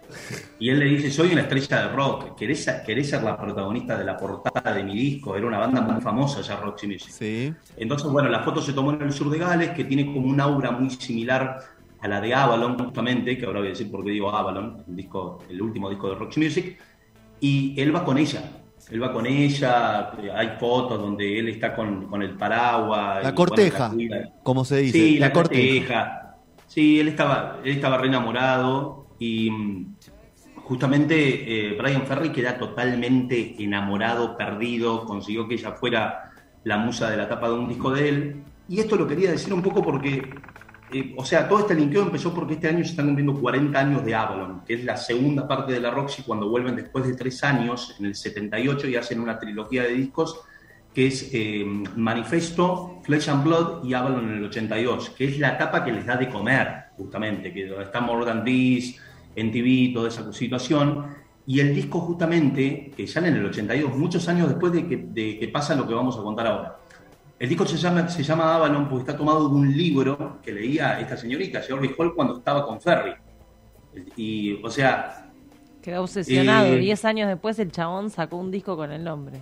Y 0.60 0.70
él 0.70 0.80
le 0.80 0.86
dice, 0.86 1.10
soy 1.10 1.32
una 1.32 1.42
estrella 1.42 1.88
de 1.88 1.90
rock, 1.90 2.38
¿Querés, 2.38 2.70
¿querés, 2.86 3.10
ser 3.10 3.24
la 3.24 3.36
protagonista 3.36 3.98
de 3.98 4.06
la 4.06 4.16
portada 4.16 4.72
de 4.72 4.84
mi 4.84 4.94
disco? 4.94 5.36
Era 5.36 5.48
una 5.48 5.58
banda 5.58 5.82
muy 5.82 6.00
famosa 6.00 6.42
ya, 6.42 6.58
Roxy 6.58 6.86
Music. 6.86 7.10
Sí. 7.10 7.52
Entonces, 7.76 8.08
bueno, 8.12 8.30
la 8.30 8.44
foto 8.44 8.62
se 8.62 8.74
tomó 8.74 8.94
en 8.94 9.02
el 9.02 9.12
sur 9.12 9.32
de 9.32 9.40
Gales, 9.40 9.72
que 9.72 9.86
tiene 9.86 10.06
como 10.06 10.28
un 10.28 10.40
aura 10.40 10.70
muy 10.70 10.92
similar 10.92 11.58
a 12.02 12.08
la 12.08 12.20
de 12.22 12.34
Avalon 12.34 12.78
justamente, 12.78 13.38
que 13.38 13.46
ahora 13.46 13.60
voy 13.60 13.68
a 13.68 13.72
decir 13.72 13.92
por 13.92 14.04
qué 14.04 14.12
digo 14.12 14.34
Avalon, 14.34 14.84
el, 14.88 14.96
disco, 14.96 15.40
el 15.50 15.62
último 15.62 15.90
disco 15.90 16.10
de 16.10 16.16
Roxy 16.16 16.40
Music, 16.40 16.78
y 17.40 17.80
él 17.80 17.96
va 17.96 18.04
con 18.04 18.18
ella. 18.18 18.44
Él 18.90 19.02
va 19.02 19.14
con 19.14 19.28
ella, 19.28 20.12
hay 20.36 20.58
fotos 20.60 21.00
donde 21.00 21.40
él 21.40 21.50
está 21.50 21.76
con, 21.76 22.22
el 22.22 22.36
paraguas. 22.36 23.24
La 23.24 23.36
corteja, 23.36 23.92
como 24.44 24.66
se 24.66 24.78
dice. 24.78 24.98
Sí, 24.98 25.20
la, 25.20 25.32
corteja. 25.32 26.38
Sí, 26.68 27.00
él 27.00 27.10
estaba, 27.10 27.60
él 27.64 27.72
estaba 27.72 27.98
re 27.98 28.08
enamorado 28.08 29.08
y 29.20 29.52
mm, 29.52 29.96
justamente 30.64 31.70
eh, 31.70 31.76
Brian 31.78 32.08
Ferry 32.08 32.32
queda 32.32 32.58
totalmente 32.58 33.62
enamorado, 33.62 34.38
perdido, 34.38 35.06
consiguió 35.06 35.48
que 35.48 35.56
ella 35.56 35.74
fuera 35.74 36.32
la 36.64 36.78
musa 36.78 37.10
de 37.10 37.18
la 37.18 37.28
tapa 37.28 37.50
de 37.50 37.56
un 37.56 37.68
disco 37.68 37.92
de 37.92 38.10
él. 38.10 38.44
Y 38.68 38.80
esto 38.80 38.96
lo 38.96 39.08
quería 39.08 39.32
decir 39.32 39.54
un 39.54 39.62
poco 39.62 39.84
porque, 39.84 40.30
eh, 40.94 41.14
o 41.18 41.26
sea, 41.26 41.48
todo 41.48 41.60
este 41.60 41.76
linkeo 41.76 42.04
empezó 42.04 42.34
porque 42.34 42.56
este 42.56 42.68
año 42.68 42.84
se 42.84 42.92
están 42.92 43.06
cumpliendo 43.08 43.40
40 43.40 43.80
años 43.80 44.06
de 44.06 44.16
Avalon, 44.16 44.62
que 44.66 44.76
es 44.76 44.84
la 44.84 44.98
segunda 44.98 45.48
parte 45.48 45.74
de 45.74 45.80
la 45.80 45.92
Roxy 45.92 46.24
cuando 46.24 46.50
vuelven 46.50 46.76
después 46.76 47.06
de 47.06 47.16
tres 47.16 47.44
años, 47.44 47.96
en 48.00 48.08
el 48.08 48.16
78, 48.16 48.88
y 48.88 48.96
hacen 48.96 49.20
una 49.20 49.40
trilogía 49.40 49.84
de 49.84 49.94
discos 49.94 50.42
que 50.94 51.08
es 51.08 51.30
eh, 51.34 51.66
Manifesto, 51.96 53.00
Flesh 53.04 53.30
and 53.30 53.44
Blood 53.46 53.86
y 53.86 53.94
Avalon 53.94 54.30
en 54.30 54.38
el 54.40 54.46
82, 54.46 55.12
que 55.12 55.26
es 55.26 55.40
la 55.40 55.54
etapa 55.54 55.86
que 55.86 55.92
les 55.94 56.06
da 56.06 56.18
de 56.18 56.28
comer, 56.30 56.86
justamente, 56.98 57.54
que 57.54 57.74
está 57.82 58.02
More 58.02 58.26
Than 58.26 58.44
en 58.48 59.52
TV, 59.52 59.92
toda 59.94 60.10
esa 60.10 60.32
situación. 60.34 61.06
Y 61.46 61.60
el 61.62 61.74
disco 61.74 62.02
justamente, 62.02 62.92
que 62.96 63.08
sale 63.08 63.30
en 63.30 63.36
el 63.36 63.46
82, 63.46 63.96
muchos 63.96 64.28
años 64.28 64.50
después 64.50 64.74
de 64.74 64.86
que, 64.86 64.98
de 64.98 65.40
que 65.40 65.48
pasa 65.48 65.76
lo 65.76 65.88
que 65.88 65.94
vamos 65.94 66.18
a 66.18 66.22
contar 66.22 66.48
ahora. 66.48 66.81
El 67.42 67.50
disco 67.50 67.66
se 67.66 67.76
llama, 67.76 68.08
se 68.08 68.22
llama 68.22 68.54
Avalon 68.54 68.88
porque 68.88 69.02
está 69.02 69.18
tomado 69.18 69.50
de 69.50 69.56
un 69.56 69.76
libro 69.76 70.38
que 70.44 70.52
leía 70.52 71.00
esta 71.00 71.18
señorita, 71.18 71.60
George 71.62 71.96
Hall, 71.98 72.14
cuando 72.14 72.38
estaba 72.38 72.64
con 72.64 72.80
Ferry. 72.80 73.14
Y, 74.16 74.64
o 74.64 74.70
sea... 74.70 75.28
Quedó 75.82 76.04
obsesionado. 76.04 76.68
Eh, 76.68 76.78
Diez 76.78 77.04
años 77.04 77.28
después 77.28 77.58
el 77.58 77.72
chabón 77.72 78.12
sacó 78.12 78.38
un 78.38 78.52
disco 78.52 78.76
con 78.78 78.92
el 78.92 79.04
nombre. 79.04 79.42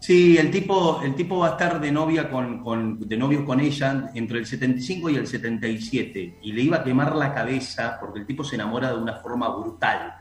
Sí, 0.00 0.36
el 0.36 0.50
tipo, 0.50 1.00
el 1.02 1.14
tipo 1.14 1.38
va 1.38 1.46
a 1.46 1.50
estar 1.52 1.80
de 1.80 1.90
novia 1.90 2.28
con, 2.28 2.62
con- 2.62 3.00
de 3.08 3.16
novio 3.16 3.42
con 3.46 3.58
ella 3.58 4.10
entre 4.14 4.40
el 4.40 4.44
75 4.44 5.08
y 5.08 5.16
el 5.16 5.26
77 5.26 6.40
y 6.42 6.52
le 6.52 6.60
iba 6.60 6.76
a 6.76 6.84
quemar 6.84 7.16
la 7.16 7.32
cabeza 7.32 7.96
porque 7.98 8.18
el 8.20 8.26
tipo 8.26 8.44
se 8.44 8.56
enamora 8.56 8.90
de 8.92 8.98
una 8.98 9.14
forma 9.14 9.48
brutal. 9.48 10.14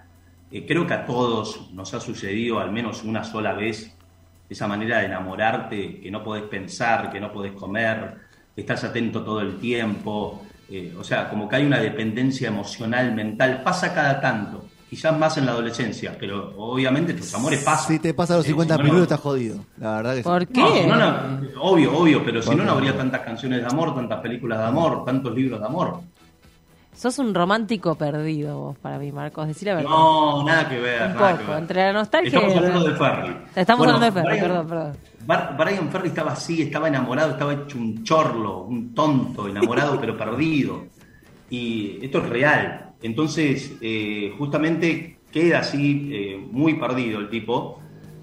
Eh, 0.50 0.65
creo 0.65 0.88
que 0.88 0.93
a 0.93 1.05
todos 1.05 1.69
nos 1.74 1.93
ha 1.93 2.00
sucedido 2.00 2.60
al 2.60 2.72
menos 2.72 3.03
una 3.03 3.25
sola 3.25 3.51
vez 3.51 3.92
esa 4.53 4.67
manera 4.67 5.00
de 5.00 5.05
enamorarte, 5.05 6.00
que 6.00 6.10
no 6.12 6.24
podés 6.24 6.43
pensar, 6.43 7.12
que 7.12 7.19
no 7.19 7.31
podés 7.31 7.51
comer, 7.53 8.15
que 8.55 8.62
estás 8.62 8.83
atento 8.83 9.24
todo 9.24 9.41
el 9.41 9.57
tiempo. 9.57 10.41
eh, 10.69 10.95
o 10.98 11.03
sea, 11.03 11.29
como 11.29 11.48
que 11.48 11.57
hay 11.57 11.65
una 11.65 11.77
dependencia 11.79 12.48
emocional, 12.48 13.13
mental. 13.13 13.62
Pasa 13.63 13.93
cada 13.93 14.19
tanto, 14.22 14.65
quizás 14.89 15.15
más 15.19 15.38
en 15.38 15.45
la 15.45 15.51
adolescencia, 15.51 16.15
pero 16.19 16.53
obviamente 16.57 17.13
tus 17.13 17.31
amores 17.36 17.62
pasan. 17.63 17.88
Si 17.89 18.00
te 18.00 18.13
pasa 18.13 18.38
los 18.38 18.45
Eh, 18.45 18.50
50 18.50 18.74
si 18.75 18.77
no, 18.77 18.83
minutos, 18.83 19.00
no. 19.00 19.03
estás 19.03 19.19
jodido. 19.19 19.57
La 19.77 19.98
verdad 19.98 20.12
que 20.15 20.17
sí. 20.19 20.24
¿Por 20.24 20.48
qué? 20.48 20.62
No, 20.62 20.74
si 20.75 20.88
no, 20.88 20.95
no, 20.95 21.62
obvio, 21.62 21.93
obvio, 21.98 22.24
pero 22.24 22.41
si 22.41 22.55
no, 22.55 22.63
no 22.63 22.72
habría 22.72 22.95
tantas 22.98 23.22
canciones 23.22 23.60
de 23.62 23.67
amor, 23.67 23.93
tantas 23.93 24.19
películas 24.22 24.60
de 24.60 24.65
amor, 24.65 25.03
tantos 25.05 25.36
libros 25.36 25.60
de 25.60 25.65
amor. 25.65 26.00
Sos 26.95 27.17
un 27.19 27.33
romántico 27.33 27.95
perdido 27.95 28.59
vos 28.59 28.77
para 28.77 28.97
mí, 29.00 29.12
Marcos. 29.12 29.47
Decir 29.47 29.67
la 29.67 29.75
verdad. 29.75 29.89
No, 29.89 30.43
nada 30.45 30.69
que 30.69 30.79
ver. 30.79 31.01
Un 31.01 31.13
nada 31.15 31.31
que 31.33 31.38
poco, 31.39 31.51
ver. 31.51 31.59
entre 31.62 31.83
la 31.85 31.93
nostalgia 31.93 32.27
Estamos 32.39 32.55
hablando 32.57 32.83
de 32.88 32.95
Ferry. 32.95 33.38
Estamos 33.55 33.77
Bueno, 33.79 33.93
hablando 33.95 34.05
de 34.05 34.12
Ferry, 34.12 34.38
Brian- 34.38 34.47
perdón, 34.47 34.67
perdón. 34.67 34.97
Bar- 35.25 35.55
Brian 35.57 35.89
Ferry 35.89 36.07
estaba 36.09 36.31
así, 36.33 36.62
estaba 36.62 36.88
enamorado, 36.88 37.31
estaba 37.31 37.53
hecho 37.53 37.77
un 37.77 38.03
chorlo, 38.03 38.59
un 38.63 38.93
tonto, 38.93 39.47
enamorado 39.47 39.97
pero 40.01 40.17
perdido. 40.17 40.83
Y 41.50 42.00
esto 42.05 42.19
es 42.19 42.29
real. 42.29 42.91
Entonces, 43.01 43.73
eh, 43.81 44.33
justamente 44.38 45.19
queda 45.31 45.59
así, 45.59 46.09
eh, 46.13 46.47
muy 46.51 46.75
perdido 46.75 47.19
el 47.19 47.29
tipo. 47.29 47.79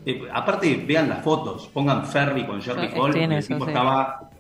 Eh, 0.06 0.22
aparte, 0.32 0.82
vean 0.86 1.08
las 1.08 1.22
fotos, 1.22 1.68
pongan 1.68 2.06
Ferry 2.06 2.46
con 2.46 2.62
Jerry 2.62 2.88
Hall, 2.96 3.14
el 3.16 3.46
tipo 3.46 3.64
sí. 3.64 3.70
estaba 3.70 4.30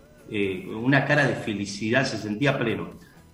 una 0.82 1.04
cara 1.04 1.26
de 1.26 1.34
felicidad, 1.34 2.04
se 2.04 2.16
sentía 2.16 2.56
pleno. 2.56 2.90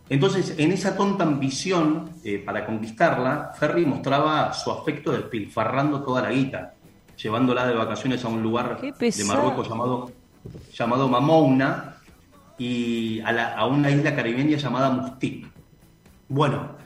Entonces, 0.08 0.54
en 0.58 0.70
esa 0.72 0.96
tonta 0.96 1.24
ambición 1.24 2.10
eh, 2.24 2.38
para 2.44 2.64
conquistarla, 2.64 3.52
Ferry 3.58 3.84
mostraba 3.86 4.52
su 4.52 4.70
afecto 4.70 5.10
despilfarrando 5.12 6.02
toda 6.02 6.22
la 6.22 6.30
guita, 6.30 6.74
llevándola 7.20 7.66
de 7.66 7.74
vacaciones 7.74 8.24
a 8.24 8.28
un 8.28 8.42
lugar 8.42 8.80
de. 8.80 8.92
Marruecos 9.24 9.68
llamado, 9.68 10.12
llamado 10.72 11.08
Mamouna 11.08 11.96
y 12.56 13.20
a, 13.20 13.32
la- 13.32 13.54
a 13.56 13.66
una 13.66 13.90
isla 13.90 14.14
caribeña 14.14 14.56
llamada 14.56 14.90
Mustik. 14.90 15.48
Bueno, 16.28 16.76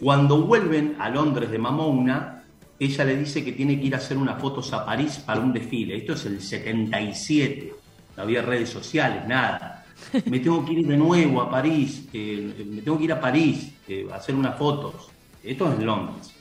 cuando 0.00 0.42
vuelven 0.46 0.96
a 1.00 1.08
Londres 1.08 1.50
de 1.50 1.58
Mamouna, 1.58 2.44
ella 2.78 3.04
le 3.04 3.16
dice 3.16 3.44
que 3.44 3.52
tiene 3.52 3.78
que 3.78 3.86
ir 3.86 3.94
a 3.94 3.98
hacer 3.98 4.16
unas 4.16 4.40
fotos 4.40 4.72
a 4.72 4.84
París 4.86 5.20
para 5.24 5.40
un 5.40 5.52
desfile. 5.52 5.96
Esto 5.96 6.12
es 6.14 6.26
el 6.26 6.40
77, 6.40 7.74
no 8.16 8.22
había 8.22 8.42
redes 8.42 8.70
sociales, 8.70 9.26
nada. 9.26 9.81
Me 10.26 10.40
tengo 10.40 10.64
que 10.64 10.72
ir 10.72 10.86
de 10.86 10.96
nuevo 10.96 11.40
a 11.40 11.50
París, 11.50 12.08
eh, 12.12 12.66
me 12.68 12.82
tengo 12.82 12.98
que 12.98 13.04
ir 13.04 13.12
a 13.12 13.20
París 13.20 13.72
eh, 13.88 14.06
a 14.12 14.16
hacer 14.16 14.34
unas 14.34 14.58
fotos. 14.58 15.10
Esto 15.42 15.72
es 15.72 15.78
Londres. 15.78 16.32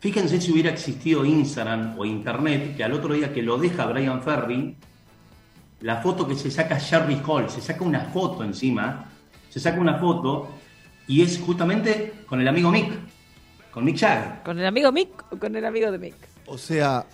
Fíjense 0.00 0.40
si 0.40 0.52
hubiera 0.52 0.70
existido 0.70 1.24
Instagram 1.24 1.98
o 1.98 2.04
Internet, 2.04 2.76
que 2.76 2.84
al 2.84 2.92
otro 2.92 3.14
día 3.14 3.32
que 3.32 3.42
lo 3.42 3.58
deja 3.58 3.86
Brian 3.86 4.22
Ferry, 4.22 4.76
la 5.80 5.96
foto 5.96 6.28
que 6.28 6.34
se 6.34 6.50
saca 6.50 6.78
Jerry 6.78 7.20
Hall, 7.26 7.50
se 7.50 7.60
saca 7.60 7.82
una 7.82 8.00
foto 8.00 8.44
encima, 8.44 9.06
se 9.48 9.58
saca 9.58 9.80
una 9.80 9.98
foto 9.98 10.48
y 11.06 11.22
es 11.22 11.40
justamente 11.40 12.24
con 12.26 12.40
el 12.40 12.48
amigo 12.48 12.70
Mick, 12.70 12.92
con 13.72 13.84
Mick 13.84 13.98
Jagger. 13.98 14.42
¿Con 14.44 14.58
el 14.58 14.66
amigo 14.66 14.92
Mick 14.92 15.24
o 15.32 15.38
con 15.38 15.56
el 15.56 15.64
amigo 15.64 15.90
de 15.90 15.98
Mick? 15.98 16.16
O 16.46 16.58
sea, 16.58 17.04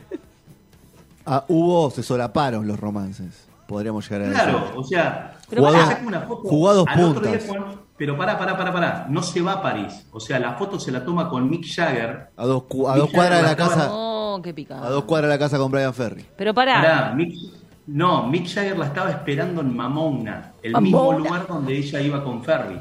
ah, 1.26 1.44
hubo, 1.48 1.90
se 1.90 2.02
solaparon 2.02 2.66
los 2.66 2.78
romances. 2.78 3.51
Podríamos 3.72 4.08
llegar 4.08 4.22
a 4.26 4.30
decir. 4.30 4.42
Claro, 4.44 4.72
o 4.76 4.84
sea, 4.84 5.36
Pero 5.48 5.62
Jugado- 5.62 5.76
se 5.78 5.82
pará. 5.84 5.96
saca 5.96 6.08
una 6.08 6.20
foto 6.20 6.48
jugados 6.48 6.84
al 6.88 7.04
otro 7.04 7.20
día 7.30 7.46
con- 7.46 7.82
pero 7.96 8.16
para, 8.18 8.36
para, 8.38 8.56
para, 8.56 8.72
para, 8.72 9.06
no 9.08 9.22
se 9.22 9.40
va 9.42 9.52
a 9.52 9.62
París. 9.62 10.06
O 10.12 10.18
sea, 10.20 10.38
la 10.38 10.54
foto 10.54 10.78
se 10.80 10.90
la 10.90 11.04
toma 11.04 11.28
con 11.28 11.48
Mick 11.48 11.64
Jagger. 11.66 12.30
A 12.36 12.46
dos, 12.46 12.64
cu- 12.64 12.88
a 12.88 12.96
dos 12.96 13.10
cuadras 13.10 13.42
de 13.42 13.46
la 13.48 13.56
casa. 13.56 13.86
No, 13.86 14.40
qué 14.42 14.52
picado. 14.52 14.84
A 14.84 14.90
dos 14.90 15.04
cuadras 15.04 15.28
de 15.30 15.34
la 15.36 15.38
casa 15.38 15.56
con 15.58 15.70
Brian 15.70 15.94
Ferry. 15.94 16.24
Pero 16.36 16.52
pará. 16.52 16.74
Pará, 16.80 17.14
Mick- 17.14 17.50
no, 17.86 18.26
Mick 18.26 18.46
Jagger 18.48 18.76
la 18.78 18.86
estaba 18.86 19.10
esperando 19.10 19.60
en 19.60 19.76
Mamona, 19.76 20.52
el 20.62 20.80
mismo 20.80 21.12
lugar 21.18 21.46
donde 21.46 21.76
ella 21.76 22.00
iba 22.00 22.24
con 22.24 22.42
Ferry. 22.42 22.78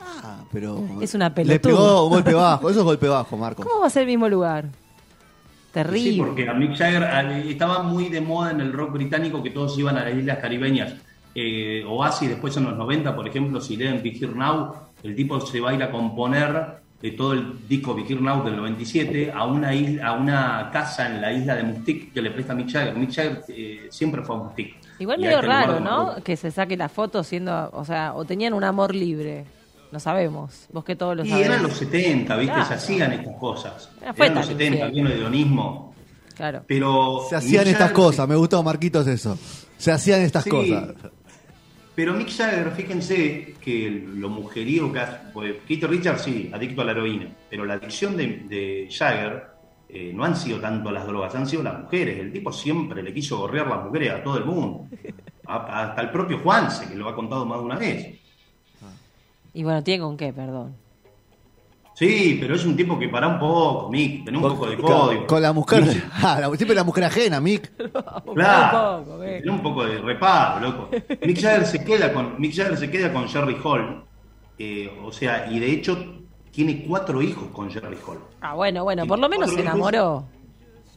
Ah, 0.00 0.38
pero. 0.52 0.80
Es 1.00 1.14
una 1.14 1.28
Le 1.28 1.34
pelotuda. 1.34 1.60
pegó 1.60 2.04
un 2.04 2.10
golpe 2.10 2.34
bajo. 2.34 2.70
Eso 2.70 2.80
es 2.80 2.84
golpe 2.84 3.08
bajo, 3.08 3.36
Marcos. 3.36 3.64
¿Cómo 3.66 3.80
va 3.80 3.86
a 3.86 3.90
ser 3.90 4.02
el 4.02 4.08
mismo 4.08 4.28
lugar? 4.28 4.66
Terrible. 5.74 6.12
Sí, 6.12 6.16
porque 6.16 6.48
a 6.48 6.54
Mick 6.54 6.76
Jagger 6.76 7.02
estaba 7.48 7.82
muy 7.82 8.08
de 8.08 8.20
moda 8.20 8.52
en 8.52 8.60
el 8.60 8.72
rock 8.72 8.92
británico 8.92 9.42
que 9.42 9.50
todos 9.50 9.76
iban 9.76 9.98
a 9.98 10.04
las 10.04 10.16
islas 10.16 10.38
caribeñas. 10.38 10.94
Eh, 11.34 11.84
Oasis 11.84 12.28
después 12.28 12.56
en 12.56 12.64
los 12.64 12.76
90, 12.76 13.16
por 13.16 13.26
ejemplo, 13.26 13.60
si 13.60 13.76
leen 13.76 14.00
Be 14.00 14.10
Here 14.10 14.32
Now, 14.32 14.72
el 15.02 15.16
tipo 15.16 15.40
se 15.40 15.58
va 15.58 15.70
a 15.70 15.74
ir 15.74 15.82
a 15.82 15.90
componer 15.90 16.76
eh, 17.02 17.10
todo 17.10 17.32
el 17.32 17.66
disco 17.68 17.92
Be 17.92 18.02
Here 18.02 18.20
Now 18.20 18.44
del 18.44 18.56
97 18.56 19.32
a 19.34 19.44
una, 19.46 19.74
isla, 19.74 20.06
a 20.06 20.12
una 20.12 20.70
casa 20.72 21.06
en 21.06 21.20
la 21.20 21.32
isla 21.32 21.56
de 21.56 21.64
Mustik 21.64 22.12
que 22.12 22.22
le 22.22 22.30
presta 22.30 22.54
Mick 22.54 22.70
Jagger. 22.70 22.94
Mick 22.94 23.10
Jagger 23.10 23.42
eh, 23.48 23.88
siempre 23.90 24.22
fue 24.22 24.36
a 24.36 24.38
Mustik. 24.38 24.76
Igual 25.00 25.18
medio 25.18 25.42
raro, 25.42 25.74
de 25.74 25.80
¿no? 25.80 26.14
Que 26.22 26.36
se 26.36 26.52
saque 26.52 26.76
la 26.76 26.88
foto 26.88 27.24
siendo, 27.24 27.68
o 27.72 27.84
sea, 27.84 28.14
o 28.14 28.24
tenían 28.24 28.54
un 28.54 28.62
amor 28.62 28.94
libre. 28.94 29.44
No 29.94 30.00
sabemos. 30.00 30.66
Vos 30.72 30.84
que 30.84 30.96
todos 30.96 31.16
lo 31.16 31.24
Y 31.24 31.28
sabés. 31.30 31.46
eran 31.46 31.62
los 31.62 31.74
70, 31.74 32.36
¿viste? 32.36 32.52
Claro. 32.52 32.68
Se 32.68 32.74
hacían 32.74 33.12
estas 33.12 33.36
cosas. 33.36 33.90
Fue 34.16 34.26
eran 34.26 34.38
los 34.38 34.46
tan 34.48 34.56
70, 34.58 34.64
infiel. 34.64 34.82
había 34.82 35.02
un 35.02 35.08
hedonismo. 35.20 35.94
Claro. 36.34 36.64
Pero 36.66 37.20
Se 37.30 37.36
hacían 37.36 37.62
Mick 37.62 37.74
estas 37.74 37.90
Jagger- 37.92 37.94
cosas. 37.94 38.28
Me 38.28 38.34
gustó, 38.34 38.60
Marquitos, 38.64 39.06
eso. 39.06 39.38
Se 39.78 39.92
hacían 39.92 40.22
estas 40.22 40.42
Sí. 40.42 40.50
cosas. 40.50 40.94
Pero 41.94 42.12
Mick 42.14 42.28
Jagger, 42.28 42.72
fíjense 42.72 43.54
que 43.60 44.04
lo 44.16 44.28
mujeriego 44.30 44.92
que 44.92 44.98
hace, 44.98 45.16
porque 45.32 45.60
Keith 45.68 45.84
Richards 45.84 46.22
sí, 46.22 46.50
adicto 46.52 46.82
a 46.82 46.86
la 46.86 46.90
heroína, 46.90 47.28
pero 47.48 47.64
la 47.64 47.74
adicción 47.74 48.16
de, 48.16 48.26
de 48.48 48.88
Jagger 48.90 49.44
eh, 49.88 50.10
no 50.12 50.24
han 50.24 50.34
sido 50.34 50.58
tanto 50.58 50.90
las 50.90 51.06
drogas, 51.06 51.32
han 51.36 51.46
sido 51.46 51.62
las 51.62 51.78
mujeres. 51.82 52.18
El 52.18 52.32
tipo 52.32 52.50
siempre 52.52 53.00
le 53.00 53.14
quiso 53.14 53.38
gorrear 53.38 53.68
las 53.68 53.84
mujeres 53.84 54.10
a 54.14 54.24
todo 54.24 54.38
el 54.38 54.44
mundo. 54.44 54.88
A- 55.46 55.82
hasta 55.90 56.02
el 56.02 56.10
propio 56.10 56.40
Juanse, 56.40 56.88
que 56.88 56.96
lo 56.96 57.08
ha 57.08 57.14
contado 57.14 57.46
más 57.46 57.60
de 57.60 57.64
una 57.64 57.76
vez. 57.76 58.18
Y 59.54 59.62
bueno, 59.64 59.82
tiene 59.82 60.02
con 60.02 60.16
qué, 60.16 60.32
perdón. 60.32 60.74
Sí, 61.94 62.38
pero 62.40 62.56
es 62.56 62.64
un 62.64 62.76
tipo 62.76 62.98
que 62.98 63.08
para 63.08 63.28
un 63.28 63.38
poco, 63.38 63.88
Mick, 63.88 64.24
tenés 64.24 64.42
un 64.42 64.48
poco 64.48 64.66
de 64.66 64.76
Con, 64.76 64.90
código. 64.90 65.26
con 65.28 65.40
la 65.42 65.52
mujer. 65.52 65.84
Ah, 66.12 66.38
la- 66.40 66.56
siempre 66.56 66.74
la 66.74 66.82
mujer 66.82 67.04
ajena, 67.04 67.40
Mick. 67.40 67.70
Claro, 68.34 68.98
Un 68.98 69.04
poco, 69.04 69.18
tenés 69.20 69.46
un 69.46 69.62
poco 69.62 69.84
de 69.86 69.98
reparo, 69.98 70.60
loco. 70.66 70.88
Mick 71.24 71.40
Jagger 71.40 71.66
se 71.66 71.84
queda 71.84 72.12
con, 72.12 72.40
Mick 72.40 72.52
Jagger 72.52 72.76
se 72.76 72.90
queda 72.90 73.12
con 73.12 73.28
Jerry 73.28 73.56
Hall, 73.62 74.02
eh, 74.58 74.90
o 75.04 75.12
sea, 75.12 75.46
y 75.48 75.60
de 75.60 75.70
hecho 75.70 75.96
tiene 76.50 76.84
cuatro 76.84 77.22
hijos 77.22 77.48
con 77.52 77.70
Jerry 77.70 77.96
Hall. 78.08 78.18
Ah, 78.40 78.54
bueno, 78.54 78.82
bueno, 78.82 79.06
por 79.06 79.20
lo 79.20 79.28
menos 79.28 79.50
se 79.50 79.54
hijos. 79.60 79.66
enamoró. 79.66 80.24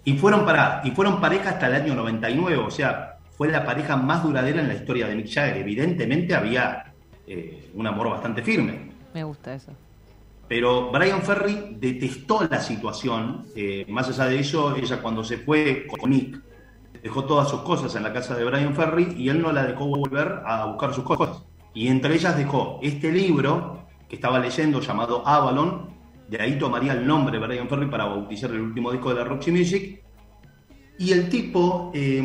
Y 0.03 0.13
fueron 0.17 0.45
para, 0.45 0.81
y 0.83 0.89
fueron 0.91 1.21
pareja 1.21 1.51
hasta 1.51 1.67
el 1.67 1.75
año 1.75 1.93
99, 1.93 2.57
o 2.57 2.71
sea, 2.71 3.17
fue 3.37 3.49
la 3.49 3.63
pareja 3.65 3.97
más 3.97 4.23
duradera 4.23 4.61
en 4.61 4.67
la 4.67 4.73
historia 4.73 5.07
de 5.07 5.15
Mick 5.15 5.31
Jagger. 5.31 5.57
Evidentemente 5.57 6.33
había 6.33 6.93
eh, 7.27 7.69
un 7.73 7.85
amor 7.85 8.09
bastante 8.09 8.41
firme. 8.41 8.91
Me 9.13 9.23
gusta 9.23 9.53
eso. 9.53 9.73
Pero 10.47 10.91
Brian 10.91 11.21
Ferry 11.21 11.75
detestó 11.77 12.47
la 12.49 12.61
situación. 12.61 13.45
eh, 13.55 13.85
más 13.89 14.07
allá 14.07 14.25
de 14.25 14.39
eso, 14.39 14.75
ella 14.75 15.01
cuando 15.01 15.23
se 15.23 15.37
fue 15.37 15.85
con 15.87 16.09
Nick, 16.09 16.41
dejó 17.03 17.25
todas 17.25 17.49
sus 17.49 17.61
cosas 17.61 17.93
en 17.95 18.03
la 18.03 18.13
casa 18.13 18.35
de 18.35 18.45
Brian 18.45 18.73
Ferry 18.73 19.15
y 19.17 19.29
él 19.29 19.41
no 19.41 19.51
la 19.51 19.63
dejó 19.63 19.85
volver 19.85 20.41
a 20.45 20.65
buscar 20.65 20.93
sus 20.93 21.03
cosas. 21.03 21.43
Y 21.73 21.89
entre 21.89 22.15
ellas 22.15 22.37
dejó 22.37 22.79
este 22.81 23.11
libro 23.11 23.81
que 24.07 24.15
estaba 24.15 24.39
leyendo 24.39 24.79
llamado 24.79 25.27
Avalon, 25.27 25.89
de 26.29 26.41
ahí 26.41 26.57
tomaría 26.57 26.93
el 26.93 27.05
nombre 27.05 27.39
Brian 27.39 27.67
Ferry 27.67 27.87
para 27.87 28.05
bautizar 28.05 28.49
el 28.51 28.61
último 28.61 28.91
disco 28.91 29.09
de 29.09 29.15
la 29.15 29.23
Roxy 29.25 29.51
Music. 29.51 30.01
Y 30.99 31.11
el 31.11 31.29
tipo 31.29 31.91
eh, 31.93 32.23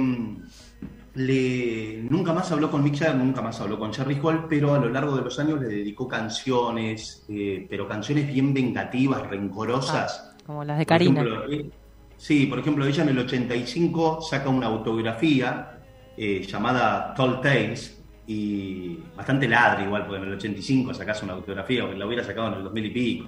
le, 1.14 2.02
nunca 2.09 2.33
más 2.33 2.50
habló 2.52 2.71
con 2.71 2.83
Mick 2.83 2.97
Jagger, 2.97 3.16
nunca 3.16 3.42
más 3.42 3.61
habló 3.61 3.78
con 3.78 3.92
Jerry 3.92 4.19
Hall, 4.23 4.47
pero 4.49 4.75
a 4.75 4.78
lo 4.78 4.88
largo 4.88 5.16
de 5.16 5.23
los 5.23 5.38
años 5.38 5.61
le 5.61 5.69
dedicó 5.69 6.09
canciones, 6.09 7.25
eh, 7.28 7.66
pero 7.69 7.87
canciones 7.87 8.26
bien 8.26 8.54
vengativas, 8.54 9.28
rencorosas. 9.28 10.33
Ah, 10.35 10.42
como 10.47 10.64
las 10.64 10.78
de 10.78 10.87
Karina. 10.87 11.21
Por 11.23 11.28
ejemplo, 11.28 11.52
eh, 11.52 11.71
sí, 12.16 12.47
por 12.47 12.59
ejemplo, 12.59 12.87
ella 12.87 13.02
en 13.02 13.11
el 13.11 13.19
85 13.19 14.23
saca 14.23 14.49
una 14.49 14.69
autografía 14.69 15.81
eh, 16.16 16.42
llamada 16.47 17.12
Tall 17.14 17.40
Tales, 17.40 17.99
y 18.25 18.99
bastante 19.16 19.49
ladre 19.49 19.85
igual, 19.85 20.07
porque 20.07 20.23
en 20.23 20.28
el 20.28 20.35
85 20.37 20.95
sacas 20.95 21.23
una 21.23 21.35
autografía, 21.35 21.83
porque 21.83 21.99
la 21.99 22.07
hubiera 22.07 22.25
sacado 22.25 22.49
en 22.49 22.54
el 22.54 22.64
2000 22.64 22.87
y 22.87 22.90
pico. 22.90 23.26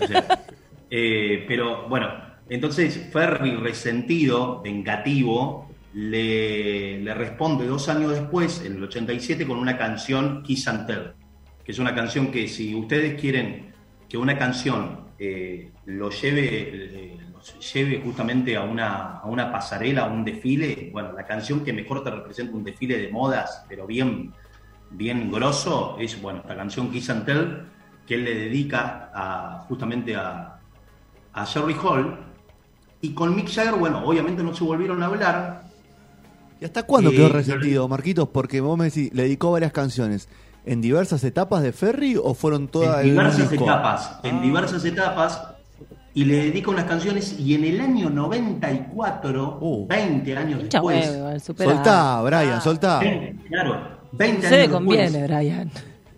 O 0.00 0.06
sea, 0.06 0.44
pero 0.90 1.88
bueno, 1.88 2.08
entonces 2.48 3.10
Ferry, 3.12 3.54
resentido, 3.54 4.60
vengativo, 4.62 5.69
le, 5.94 7.14
responde 7.14 7.66
dos 7.66 7.88
años 7.88 8.12
después, 8.12 8.62
en 8.64 8.76
el 8.76 8.84
87, 8.84 9.46
con 9.46 9.58
una 9.58 9.76
canción 9.76 10.42
Kiss 10.42 10.68
and 10.68 10.86
Tell, 10.86 11.12
que 11.64 11.72
es 11.72 11.78
una 11.78 11.94
canción 11.94 12.30
que 12.30 12.48
si 12.48 12.74
ustedes 12.74 13.20
quieren 13.20 13.72
que 14.08 14.16
una 14.16 14.36
canción 14.36 15.08
eh, 15.18 15.70
lo 15.86 16.10
lleve, 16.10 16.48
eh, 16.52 17.18
lleve 17.72 18.00
justamente 18.02 18.56
a 18.56 18.62
una, 18.62 19.18
a 19.18 19.26
una 19.26 19.50
pasarela, 19.52 20.02
a 20.02 20.08
un 20.08 20.24
desfile, 20.24 20.90
bueno, 20.92 21.12
la 21.12 21.24
canción 21.24 21.64
que 21.64 21.72
mejor 21.72 22.02
te 22.02 22.10
representa 22.10 22.56
un 22.56 22.64
desfile 22.64 22.98
de 22.98 23.08
modas, 23.08 23.64
pero 23.68 23.86
bien, 23.86 24.32
bien 24.90 25.30
grosso, 25.30 25.96
es 26.00 26.20
bueno, 26.20 26.42
la 26.46 26.56
canción 26.56 26.90
Kiss 26.90 27.10
and 27.10 27.24
Tell, 27.24 27.62
que 28.06 28.14
él 28.14 28.24
le 28.24 28.34
dedica 28.34 29.10
a, 29.14 29.64
justamente 29.68 30.16
a, 30.16 30.58
a 31.32 31.46
Jerry 31.46 31.76
Hall. 31.82 32.18
Y 33.02 33.14
con 33.14 33.34
Mick 33.34 33.48
Jagger, 33.48 33.76
bueno, 33.76 34.04
obviamente 34.04 34.42
no 34.42 34.54
se 34.54 34.62
volvieron 34.62 35.02
a 35.02 35.06
hablar, 35.06 35.69
¿Y 36.60 36.64
hasta 36.66 36.82
cuándo 36.82 37.10
quedó 37.10 37.30
resentido, 37.30 37.88
Marquitos? 37.88 38.28
Porque 38.28 38.60
vos 38.60 38.76
me 38.76 38.86
decís, 38.86 39.10
le 39.14 39.22
dedicó 39.22 39.50
varias 39.52 39.72
canciones. 39.72 40.28
¿En 40.66 40.82
diversas 40.82 41.24
etapas 41.24 41.62
de 41.62 41.72
Ferry 41.72 42.16
o 42.22 42.34
fueron 42.34 42.68
todas 42.68 43.00
En 43.00 43.10
diversas 43.10 43.50
etapas, 43.50 44.18
en 44.22 44.36
ah. 44.36 44.42
diversas 44.42 44.84
etapas. 44.84 45.42
Y 46.12 46.24
le 46.24 46.36
dedica 46.44 46.70
unas 46.70 46.84
canciones 46.84 47.38
y 47.38 47.54
en 47.54 47.64
el 47.64 47.80
año 47.80 48.10
94, 48.10 49.58
uh. 49.60 49.86
20 49.86 50.36
años 50.36 50.62
después... 50.64 51.06
soltá, 51.42 52.20
Brian, 52.22 52.50
ah. 52.54 52.60
soltá. 52.60 53.00
Claro, 53.48 53.80
20 54.12 54.48
Se 54.48 54.54
años 54.62 54.72
conviene, 54.72 55.26
Brian. 55.26 55.70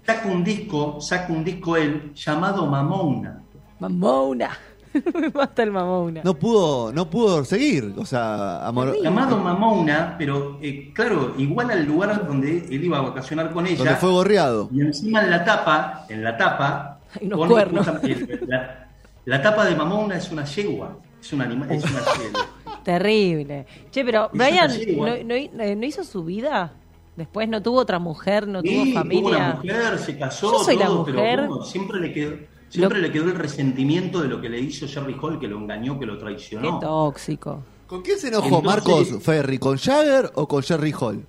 Saca 0.05 0.29
un 0.29 0.43
disco, 0.43 1.01
saca 1.01 1.33
un 1.33 1.45
disco 1.45 1.77
él 1.77 2.13
llamado 2.15 2.67
Mamona. 2.67 3.43
Mamona. 3.79 4.51
Me 5.21 5.31
mata 5.31 5.63
el 5.63 5.71
Mamona. 5.71 6.23
No 6.25 6.35
pudo, 6.35 6.93
no 6.93 7.09
pudo 7.09 7.45
seguir, 7.45 7.95
o 7.97 8.05
sea, 8.05 8.67
amor... 8.67 8.97
Llamado 9.03 9.39
Mamona, 9.39 10.17
pero 10.19 10.59
eh, 10.63 10.91
claro, 10.93 11.35
igual 11.39 11.71
al 11.71 11.85
lugar 11.85 12.27
donde 12.27 12.59
él 12.59 12.85
iba 12.85 12.99
a 12.99 13.03
vacacionar 13.03 13.53
con 13.53 13.67
ella. 13.67 13.79
Donde 13.79 13.97
fue 13.97 14.11
gorreado. 14.11 14.69
Y 14.73 14.81
encima 14.81 15.23
en 15.23 15.31
la 15.31 15.45
tapa, 15.45 16.07
en 16.09 16.23
la 16.23 16.37
tapa, 16.37 17.01
Hay 17.19 17.27
unos 17.27 17.49
cuernos. 17.49 17.87
La, 18.47 18.89
la, 19.25 19.43
tapa 19.43 19.65
de 19.65 19.75
Mamona 19.75 20.17
es 20.17 20.31
una 20.31 20.45
yegua, 20.45 20.97
es 21.21 21.33
un 21.33 21.43
animal, 21.43 21.71
es 21.73 21.85
una 21.85 22.01
yegua. 22.23 22.47
Terrible. 22.83 23.67
Che, 23.91 24.05
pero 24.05 24.29
Brian, 24.33 24.71
¿no, 24.97 25.07
no, 25.25 25.35
eh, 25.35 25.77
¿no 25.77 25.87
hizo 25.87 26.05
su 26.05 26.25
vida? 26.25 26.73
Después 27.17 27.49
no 27.49 27.63
tuvo 27.63 27.79
otra 27.79 27.99
mujer, 27.99 28.49
no 28.49 28.63
tuvo 28.63 28.87
familia. 28.93 29.21
Tuvo 29.21 29.29
una 29.29 29.55
mujer, 29.57 29.99
se 29.99 30.19
casó, 30.19 30.53
Yo 30.53 30.64
soy 30.64 30.77
todo, 30.77 30.85
la 30.85 30.90
mujer. 30.95 31.14
pero 31.14 31.47
bueno, 31.49 31.64
siempre 31.64 32.01
le 32.01 32.12
quedó 32.12 32.37
Siempre 32.73 33.03
le 33.03 33.13
quedó 33.13 33.27
el 33.27 33.35
resentimiento 33.35 34.23
de 34.23 34.29
lo 34.29 34.41
que 34.41 34.49
le 34.49 34.59
hizo 34.59 34.89
Jerry 34.89 35.15
Hall, 35.21 35.39
que 35.39 35.47
lo 35.47 35.59
engañó, 35.59 35.99
que 35.99 36.07
lo 36.07 36.17
traicionó. 36.17 36.81
Qué 36.81 36.87
tóxico. 36.87 37.63
¿Con 37.87 38.01
quién 38.01 38.19
se 38.19 38.29
enojó 38.29 38.63
Marcos 38.63 39.19
Ferry? 39.21 39.59
¿Con 39.59 39.77
Jagger 39.77 40.31
o 40.35 40.49
con 40.49 40.63
Jerry 40.63 40.95
Hall? 40.99 41.27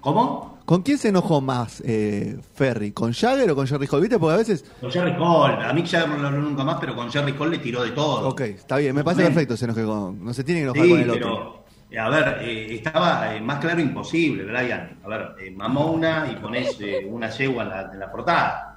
¿Cómo? 0.00 0.58
¿Con 0.64 0.80
quién 0.80 0.96
se 0.96 1.08
enojó 1.08 1.42
más 1.42 1.82
eh, 1.84 2.38
Ferry? 2.54 2.92
¿Con 2.92 3.12
Jagger 3.12 3.50
o 3.50 3.54
con 3.54 3.66
Jerry 3.66 3.86
Hall? 3.90 4.00
¿Viste? 4.00 4.18
Porque 4.18 4.34
a 4.34 4.38
veces. 4.38 4.64
Con 4.80 4.90
Jerry 4.90 5.14
Hall. 5.18 5.62
A 5.62 5.74
mí 5.74 5.82
Jagger 5.86 6.08
no 6.08 6.16
lo 6.16 6.28
habló 6.28 6.40
nunca 6.40 6.64
más, 6.64 6.78
pero 6.80 6.96
con 6.96 7.10
Jerry 7.10 7.34
Hall 7.38 7.50
le 7.50 7.58
tiró 7.58 7.82
de 7.82 7.90
todo. 7.90 8.30
Ok, 8.30 8.40
está 8.40 8.78
bien. 8.78 8.94
Me 8.94 9.04
parece 9.04 9.24
perfecto 9.24 9.58
se 9.58 9.66
enoje 9.66 9.84
con. 9.84 10.24
No 10.24 10.32
se 10.32 10.42
tiene 10.42 10.60
que 10.60 10.64
enojar 10.64 10.88
con 10.88 11.00
el 11.00 11.10
otro. 11.10 11.64
A 11.98 12.08
ver, 12.08 12.38
eh, 12.42 12.76
estaba 12.76 13.34
eh, 13.34 13.40
más 13.42 13.58
claro 13.58 13.80
imposible, 13.80 14.44
Brian. 14.44 14.98
A 15.04 15.08
ver, 15.08 15.34
eh, 15.40 15.50
mamó 15.50 15.90
una 15.90 16.30
y 16.32 16.36
ponés 16.36 16.78
una 17.06 17.28
yegua 17.28 17.64
en 17.64 17.68
la, 17.68 17.90
en 17.92 17.98
la 17.98 18.10
portada. 18.10 18.69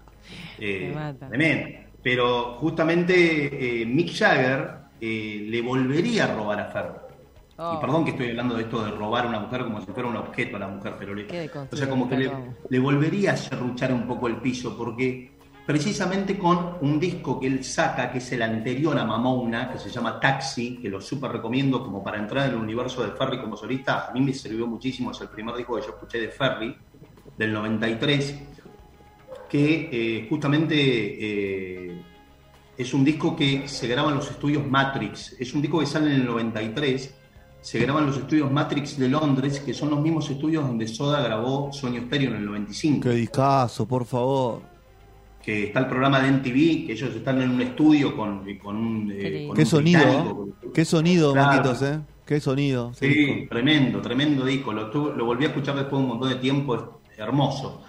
Tremendo 1.30 1.84
pero 2.04 2.56
justamente 2.56 3.82
eh, 3.82 3.86
Mick 3.86 4.14
Jagger 4.14 4.70
eh, 5.00 5.48
le 5.50 5.62
volvería 5.62 6.26
a 6.26 6.36
robar 6.36 6.60
a 6.60 6.66
Ferro. 6.66 7.08
Y 7.56 7.56
Oh. 7.56 7.80
perdón 7.80 8.04
que 8.04 8.12
estoy 8.12 8.30
hablando 8.30 8.56
de 8.56 8.64
esto 8.64 8.84
de 8.84 8.90
robar 8.92 9.26
a 9.26 9.30
una 9.30 9.40
mujer 9.40 9.64
como 9.64 9.80
si 9.80 9.86
fuera 9.92 10.10
un 10.10 10.18
objeto 10.18 10.58
a 10.58 10.60
la 10.60 10.68
mujer, 10.68 10.96
pero 10.98 11.14
le, 11.14 11.28
o 11.72 11.76
sea, 11.76 11.88
como 11.88 12.10
que 12.10 12.18
le, 12.18 12.32
le 12.68 12.80
volvería 12.80 13.34
a 13.34 13.38
serruchar 13.38 13.94
un 13.94 14.08
poco 14.08 14.28
el 14.28 14.38
piso, 14.38 14.76
porque 14.76 15.34
precisamente 15.64 16.36
con 16.36 16.78
un 16.82 17.00
disco 17.00 17.40
que 17.40 17.46
él 17.46 17.64
saca, 17.64 18.12
que 18.12 18.18
es 18.18 18.32
el 18.32 18.42
anterior 18.42 18.98
a 18.98 19.06
Mamona, 19.06 19.72
que 19.72 19.78
se 19.78 19.92
llama 19.92 20.20
Taxi, 20.20 20.80
que 20.82 20.90
lo 20.90 21.00
súper 21.00 21.32
recomiendo 21.32 21.84
como 21.84 22.04
para 22.04 22.18
entrar 22.18 22.48
en 22.48 22.56
el 22.56 22.60
universo 22.60 23.04
de 23.04 23.12
Ferry 23.12 23.40
como 23.40 23.56
solista, 23.56 24.08
a 24.10 24.12
mí 24.14 24.20
me 24.20 24.34
sirvió 24.34 24.66
muchísimo, 24.66 25.12
es 25.12 25.22
el 25.22 25.30
primer 25.30 25.56
disco 25.56 25.76
que 25.76 25.84
yo 25.84 25.90
escuché 25.90 26.20
de 26.22 26.30
Ferry, 26.30 26.76
del 27.38 27.54
93, 27.54 28.44
que 29.54 29.90
eh, 29.92 30.26
justamente 30.28 30.74
eh, 30.76 32.02
es 32.76 32.92
un 32.92 33.06
disco 33.06 33.36
que 33.36 33.68
se 33.68 33.88
graba 33.88 34.10
en 34.10 34.16
los 34.16 34.32
estudios 34.32 34.66
Matrix, 34.68 35.36
es 35.40 35.54
un 35.54 35.62
disco 35.62 35.80
que 35.80 35.86
sale 35.86 36.08
en 36.08 36.22
el 36.22 36.26
93, 36.26 37.14
se 37.62 37.78
graba 37.80 38.00
en 38.00 38.08
los 38.08 38.18
estudios 38.18 38.52
Matrix 38.52 38.98
de 38.98 39.10
Londres, 39.10 39.60
que 39.60 39.72
son 39.76 39.92
los 39.92 40.02
mismos 40.02 40.28
estudios 40.28 40.66
donde 40.66 40.88
Soda 40.88 41.22
grabó 41.22 41.72
Sueño 41.72 42.02
Estéreo 42.02 42.32
en 42.32 42.38
el 42.38 42.46
95 42.48 43.02
Qué 43.08 43.16
discazo, 43.16 43.88
por 43.88 44.06
favor. 44.06 44.64
que 45.44 45.66
está 45.66 45.82
el 45.82 45.88
programa 45.88 46.20
de 46.20 46.32
MTV, 46.32 46.88
que 46.88 46.94
ellos 46.94 47.16
están 47.16 47.40
en 47.40 47.52
un 47.52 47.62
estudio 47.62 48.18
con, 48.18 48.44
con 48.58 48.76
un... 48.76 49.10
Qué 49.10 49.44
eh, 49.44 49.48
con 49.48 49.56
Qué 49.56 49.62
un 49.62 49.68
sonido. 49.68 50.48
¿eh? 50.64 50.70
Qué 50.74 50.84
sonido, 50.84 51.34
Claro. 51.34 51.48
Marquitos, 51.48 51.82
¿eh? 51.84 52.00
Qué 52.26 52.40
sonido. 52.40 52.92
Sí, 52.96 53.46
tremendo, 53.52 54.02
tremendo 54.02 54.46
disco. 54.46 54.74
Lo, 54.74 54.90
lo 55.16 55.26
volví 55.26 55.44
a 55.46 55.50
escuchar 55.50 55.76
después 55.76 56.00
de 56.00 56.04
un 56.06 56.08
montón 56.08 56.30
de 56.30 56.38
tiempo, 56.38 56.76
es 56.76 57.20
hermoso. 57.20 57.84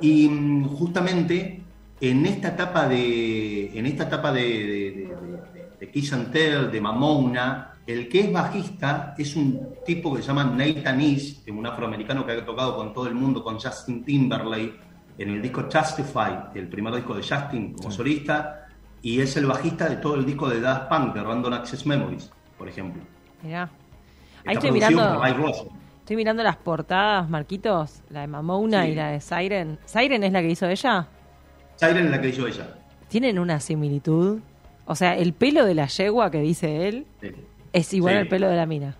Y 0.00 0.28
mm, 0.28 0.64
justamente 0.68 1.62
en 2.00 2.26
esta 2.26 2.48
etapa 2.48 2.88
de, 2.88 3.78
en 3.78 3.86
esta 3.86 4.04
etapa 4.04 4.32
de, 4.32 4.42
de, 4.42 4.90
de- 4.92 5.50
de- 5.80 5.90
Kiss 5.90 6.12
and 6.12 6.30
Tell, 6.30 6.70
de 6.70 6.80
Mamona, 6.80 7.72
el 7.86 8.08
que 8.08 8.20
es 8.20 8.32
bajista 8.32 9.14
es 9.18 9.34
un 9.34 9.70
tipo 9.84 10.14
que 10.14 10.22
se 10.22 10.28
llama 10.28 10.44
Nathan 10.44 11.00
East, 11.00 11.48
un 11.48 11.66
afroamericano 11.66 12.24
que 12.24 12.32
ha 12.32 12.44
tocado 12.44 12.76
con 12.76 12.92
todo 12.92 13.06
el 13.06 13.14
mundo, 13.14 13.42
con 13.42 13.58
Justin 13.58 14.04
Timberlake, 14.04 14.74
en 15.18 15.30
el 15.30 15.42
disco 15.42 15.64
Justify, 15.72 16.32
el 16.54 16.68
primer 16.68 16.94
disco 16.94 17.14
de 17.14 17.22
Justin 17.22 17.72
como 17.74 17.90
solista, 17.90 18.68
y 19.02 19.20
es 19.20 19.36
el 19.36 19.46
bajista 19.46 19.88
de 19.88 19.96
todo 19.96 20.14
el 20.16 20.24
disco 20.26 20.48
de 20.48 20.60
Daft 20.60 20.88
Punk, 20.88 21.14
de 21.14 21.22
Random 21.22 21.52
Access 21.54 21.84
Memories, 21.86 22.30
por 22.56 22.68
ejemplo. 22.68 23.02
Mirá. 23.42 23.64
Está 23.64 24.50
Ahí 24.50 24.54
estoy 24.56 24.70
mirando. 24.72 25.79
Estoy 26.10 26.16
mirando 26.16 26.42
las 26.42 26.56
portadas, 26.56 27.30
Marquitos, 27.30 28.00
la 28.10 28.22
de 28.22 28.26
Mamona 28.26 28.82
Sí. 28.84 28.90
y 28.90 28.94
la 28.96 29.10
de 29.12 29.20
Siren. 29.20 29.78
¿Siren 29.84 30.24
es 30.24 30.32
la 30.32 30.40
que 30.42 30.50
hizo 30.50 30.66
ella? 30.68 31.06
Siren 31.76 32.06
es 32.06 32.10
la 32.10 32.20
que 32.20 32.28
hizo 32.30 32.48
ella. 32.48 32.66
Tienen 33.06 33.38
una 33.38 33.60
similitud. 33.60 34.40
O 34.86 34.96
sea, 34.96 35.16
el 35.16 35.34
pelo 35.34 35.64
de 35.64 35.74
la 35.76 35.86
yegua 35.86 36.28
que 36.32 36.40
dice 36.40 36.88
él 36.88 37.06
Sí. 37.22 37.28
es 37.72 37.94
igual 37.94 38.14
Sí. 38.14 38.18
al 38.22 38.26
pelo 38.26 38.48
de 38.48 38.56
la 38.56 38.66
mina. 38.66 38.96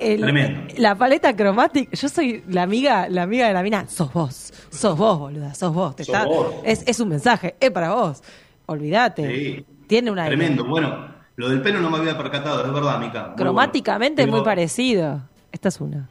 El- 0.00 0.22
Tremendo. 0.22 0.74
La 0.78 0.94
paleta 0.94 1.36
cromática, 1.36 1.90
yo 1.94 2.08
soy 2.08 2.42
la 2.48 2.62
amiga, 2.62 3.06
la 3.10 3.24
amiga 3.24 3.46
de 3.46 3.52
la 3.52 3.62
mina, 3.62 3.86
sos 3.86 4.10
vos, 4.10 4.50
sos 4.70 4.96
vos, 4.96 5.18
boluda, 5.18 5.54
sos 5.54 5.74
vos. 5.74 5.94
Te 5.94 6.04
Sos 6.04 6.14
está- 6.14 6.26
vos. 6.26 6.54
Es, 6.64 6.84
es 6.88 7.00
un 7.00 7.10
mensaje, 7.10 7.54
es 7.60 7.70
para 7.70 7.92
vos. 7.92 8.22
Olvídate. 8.64 9.28
Sí. 9.30 9.66
Tiene 9.86 10.10
una 10.10 10.24
Tremendo. 10.24 10.64
Bueno, 10.64 11.06
lo 11.36 11.50
del 11.50 11.60
pelo 11.60 11.80
no 11.80 11.90
me 11.90 11.98
había 11.98 12.16
percatado, 12.16 12.64
es 12.64 12.72
verdad, 12.72 12.98
Mica. 12.98 13.26
Muy 13.26 13.36
Cromáticamente 13.36 14.22
es 14.22 14.26
bueno. 14.28 14.38
muy 14.38 14.44
parecido. 14.46 15.20
Esta 15.54 15.68
es 15.68 15.80
una. 15.80 16.08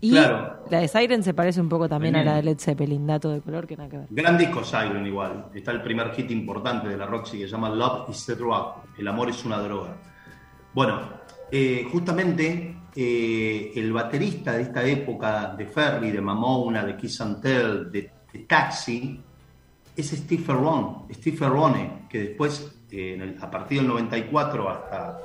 Y 0.00 0.10
Claro. 0.10 0.64
la 0.68 0.80
de 0.80 0.88
Siren 0.88 1.22
se 1.22 1.32
parece 1.32 1.60
un 1.60 1.68
poco 1.68 1.88
también 1.88 2.16
a 2.16 2.24
la 2.24 2.34
de. 2.36 2.42
Led 2.42 2.58
Zeppelin, 2.58 3.06
dato 3.06 3.30
de 3.30 3.40
color 3.40 3.64
que 3.66 3.76
nada 3.76 3.88
que 3.88 3.98
ver. 3.98 4.06
Gran 4.10 4.36
disco 4.36 4.64
Siren 4.64 5.06
igual. 5.06 5.46
Está 5.54 5.70
el 5.70 5.82
primer 5.82 6.10
hit 6.14 6.30
importante 6.32 6.88
de 6.88 6.96
la 6.96 7.06
Roxy 7.06 7.38
que 7.38 7.44
se 7.44 7.52
llama 7.52 7.70
Love 7.70 8.10
is 8.10 8.26
the 8.26 8.34
Drug. 8.34 8.72
El 8.98 9.06
amor 9.06 9.30
es 9.30 9.44
una 9.44 9.58
droga. 9.58 9.96
Bueno, 10.74 11.00
eh, 11.50 11.86
justamente 11.92 12.76
eh, 12.96 13.72
el 13.76 13.92
baterista 13.92 14.52
de 14.52 14.62
esta 14.62 14.84
época 14.84 15.54
de 15.56 15.64
Ferry, 15.66 16.10
de 16.10 16.20
Mamona, 16.20 16.84
de 16.84 16.96
Kiss 16.96 17.20
and 17.20 17.40
Tell, 17.40 17.90
de, 17.92 18.10
de 18.32 18.38
Taxi, 18.40 19.20
es 19.96 20.08
Steve 20.10 20.42
Ferrone, 20.42 21.04
Steve 21.14 21.36
Ferrone, 21.36 22.06
que 22.10 22.18
después, 22.20 22.80
eh, 22.90 23.14
en 23.14 23.22
el- 23.22 23.36
a 23.40 23.48
partir 23.50 23.78
del 23.78 23.86
94 23.88 24.68
hasta 24.68 25.18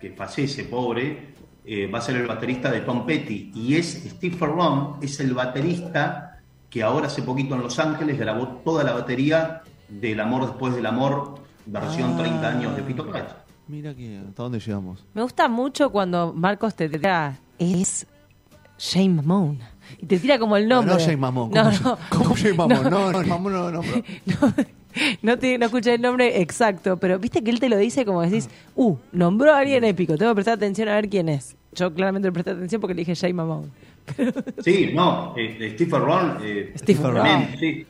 que 0.00 0.10
fallece, 0.12 0.64
pobre, 0.64 1.34
eh, 1.66 1.88
va 1.88 1.98
a 1.98 2.02
ser 2.02 2.16
el 2.16 2.26
baterista 2.26 2.70
de 2.70 2.80
Tom 2.80 3.04
Petty. 3.04 3.50
Y 3.54 3.74
es 3.74 4.04
Steve 4.08 4.36
Ferrone, 4.36 5.04
es 5.04 5.18
el 5.20 5.34
baterista 5.34 6.40
que 6.70 6.82
ahora 6.82 7.08
hace 7.08 7.22
poquito 7.22 7.54
en 7.54 7.62
Los 7.62 7.78
Ángeles 7.78 8.18
grabó 8.18 8.46
toda 8.64 8.84
la 8.84 8.92
batería 8.92 9.62
del 9.88 10.20
Amor 10.20 10.46
después 10.46 10.74
del 10.74 10.86
amor 10.86 11.40
versión 11.66 12.16
30 12.16 12.48
años 12.48 12.76
de 12.76 12.82
Fito 12.82 13.10
Páez. 13.10 13.24
Mira 13.68 13.94
que, 13.94 14.18
¿hasta 14.28 14.42
dónde 14.44 14.60
llegamos? 14.60 15.04
Me 15.12 15.22
gusta 15.22 15.48
mucho 15.48 15.90
cuando 15.90 16.32
Marcos 16.32 16.76
te 16.76 16.88
tira, 16.88 17.36
es 17.58 18.06
Shane 18.78 19.14
Mamone. 19.14 19.58
Y 19.98 20.06
te 20.06 20.18
tira 20.18 20.38
como 20.38 20.56
el 20.56 20.68
nombre. 20.68 20.94
No, 20.94 21.00
no 21.00 21.04
Jay 21.04 21.16
Mamón. 21.16 21.50
No, 21.50 21.64
¿Cómo, 22.10 22.34
no. 22.34 22.34
¿Cómo 22.34 22.68
Mamón? 22.68 22.90
No, 22.90 23.12
no, 23.12 23.50
no, 23.50 23.70
no. 23.70 23.82
No, 23.82 24.54
no, 25.22 25.38
te, 25.38 25.58
no 25.58 25.66
escuché 25.66 25.94
el 25.94 26.02
nombre 26.02 26.40
exacto, 26.40 26.96
pero 26.96 27.18
viste 27.18 27.42
que 27.42 27.50
él 27.50 27.60
te 27.60 27.68
lo 27.68 27.76
dice 27.76 28.04
como 28.04 28.22
decís, 28.22 28.48
uh, 28.74 28.96
nombró 29.12 29.52
a 29.52 29.58
alguien 29.58 29.84
épico, 29.84 30.16
tengo 30.16 30.32
que 30.32 30.36
prestar 30.36 30.54
atención 30.54 30.88
a 30.88 30.94
ver 30.94 31.08
quién 31.08 31.28
es. 31.28 31.56
Yo 31.72 31.92
claramente 31.92 32.28
le 32.28 32.32
presté 32.32 32.50
atención 32.52 32.80
porque 32.80 32.94
le 32.94 33.00
dije 33.00 33.14
Jay 33.14 33.32
Mamón. 33.32 33.70
Sí, 34.64 34.92
no, 34.94 35.34
eh, 35.36 35.72
Stephen 35.74 36.00
Ron. 36.00 36.38
Eh, 36.42 36.72
Stephen 36.76 37.12
Ron. 37.14 37.46
sí. 37.58 37.86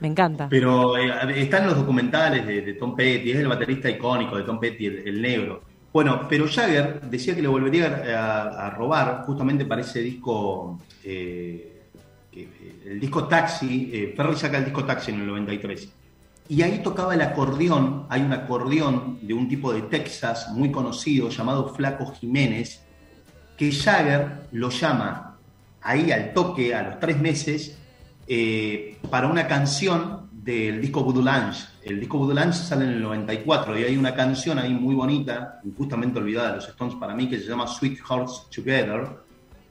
Me 0.00 0.06
encanta. 0.06 0.46
Pero 0.48 0.96
eh, 0.96 1.10
están 1.42 1.66
los 1.66 1.74
documentales 1.76 2.46
de, 2.46 2.60
de 2.62 2.74
Tom 2.74 2.94
Petty, 2.94 3.32
es 3.32 3.38
el 3.38 3.48
baterista 3.48 3.90
icónico 3.90 4.36
de 4.36 4.44
Tom 4.44 4.60
Petty, 4.60 4.86
el, 4.86 5.08
el 5.08 5.20
negro. 5.20 5.62
Bueno, 5.92 6.26
pero 6.28 6.46
Jagger 6.46 7.00
decía 7.00 7.34
que 7.34 7.42
le 7.42 7.48
volvería 7.48 8.04
a, 8.16 8.66
a 8.66 8.70
robar 8.70 9.22
justamente 9.26 9.64
para 9.64 9.80
ese 9.80 10.00
disco, 10.00 10.78
eh, 11.02 11.80
que- 12.30 12.42
eh, 12.42 12.48
el 12.92 13.00
disco 13.00 13.26
Taxi, 13.26 13.90
eh, 13.92 14.14
Ferry 14.16 14.36
saca 14.36 14.58
el 14.58 14.66
disco 14.66 14.84
Taxi 14.84 15.10
en 15.10 15.20
el 15.22 15.26
93. 15.26 15.92
Y 16.48 16.62
ahí 16.62 16.80
tocaba 16.82 17.14
el 17.14 17.20
acordeón, 17.20 18.06
hay 18.08 18.22
un 18.22 18.32
acordeón 18.32 19.18
de 19.22 19.34
un 19.34 19.48
tipo 19.48 19.72
de 19.72 19.82
Texas 19.82 20.48
muy 20.54 20.70
conocido 20.72 21.28
llamado 21.28 21.74
Flaco 21.74 22.10
Jiménez, 22.12 22.82
que 23.56 23.70
Jagger 23.70 24.46
lo 24.52 24.70
llama 24.70 25.36
ahí 25.82 26.10
al 26.10 26.32
toque, 26.32 26.74
a 26.74 26.82
los 26.82 27.00
tres 27.00 27.18
meses, 27.20 27.76
eh, 28.26 28.98
para 29.10 29.26
una 29.26 29.46
canción 29.46 30.28
del 30.32 30.80
disco 30.80 31.02
Voodoo 31.04 31.22
Lounge. 31.22 31.66
El 31.82 32.00
disco 32.00 32.16
Voodoo 32.18 32.34
Lounge 32.34 32.54
sale 32.56 32.84
en 32.84 32.92
el 32.92 33.02
94 33.02 33.78
y 33.78 33.84
hay 33.84 33.96
una 33.96 34.14
canción 34.14 34.58
ahí 34.58 34.72
muy 34.72 34.94
bonita, 34.94 35.60
justamente 35.76 36.18
olvidada 36.18 36.50
de 36.50 36.56
los 36.56 36.68
Stones 36.68 36.94
para 36.94 37.14
mí, 37.14 37.28
que 37.28 37.38
se 37.38 37.46
llama 37.46 37.66
Sweet 37.66 37.98
Hearts 38.08 38.46
Together, 38.54 39.06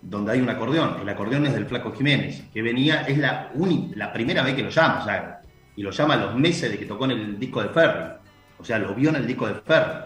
donde 0.01 0.31
hay 0.33 0.41
un 0.41 0.49
acordeón. 0.49 0.97
El 1.01 1.09
acordeón 1.09 1.47
es 1.47 1.53
del 1.53 1.65
Flaco 1.65 1.91
Jiménez, 1.91 2.43
que 2.53 2.61
venía, 2.61 3.01
es 3.01 3.17
la, 3.17 3.49
uni- 3.55 3.91
la 3.95 4.13
primera 4.13 4.43
vez 4.43 4.53
que 4.53 4.61
lo 4.63 4.69
llama 4.69 5.01
Jagger. 5.01 5.36
Y 5.77 5.83
lo 5.83 5.91
llama 5.91 6.15
a 6.15 6.17
los 6.17 6.35
meses 6.35 6.69
de 6.69 6.77
que 6.77 6.85
tocó 6.85 7.05
en 7.05 7.11
el 7.11 7.39
disco 7.39 7.63
de 7.63 7.69
Ferry. 7.69 8.15
O 8.59 8.65
sea, 8.65 8.79
lo 8.79 8.93
vio 8.93 9.09
en 9.09 9.15
el 9.15 9.25
disco 9.25 9.47
de 9.47 9.55
Ferry. 9.55 10.05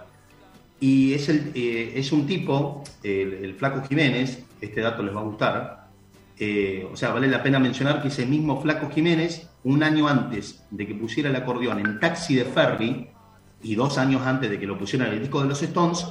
Y 0.80 1.14
es, 1.14 1.30
el, 1.30 1.52
eh, 1.56 1.94
es 1.96 2.12
un 2.12 2.28
tipo, 2.28 2.84
el, 3.02 3.34
el 3.34 3.56
Flaco 3.56 3.82
Jiménez, 3.88 4.44
este 4.62 4.82
dato 4.82 5.02
les 5.02 5.16
va 5.16 5.22
a 5.22 5.24
gustar, 5.24 5.82
eh, 6.44 6.88
o 6.92 6.96
sea, 6.96 7.12
vale 7.12 7.28
la 7.28 7.44
pena 7.44 7.60
mencionar 7.60 8.02
que 8.02 8.08
ese 8.08 8.26
mismo 8.26 8.62
Flaco 8.62 8.90
Jiménez, 8.90 9.48
un 9.64 9.84
año 9.84 10.08
antes 10.08 10.64
de 10.72 10.88
que 10.88 10.96
pusiera 10.96 11.30
el 11.30 11.36
acordeón 11.36 11.80
en 11.80 12.00
Taxi 12.00 12.36
de 12.36 12.46
Ferry, 12.46 13.10
y 13.64 13.76
dos 13.76 13.98
años 13.98 14.24
antes 14.26 14.50
de 14.50 14.60
que 14.60 14.66
lo 14.66 14.78
pusieran 14.78 15.10
en 15.10 15.14
el 15.16 15.20
disco 15.22 15.42
de 15.42 15.50
los 15.50 15.62
Stones, 15.62 16.06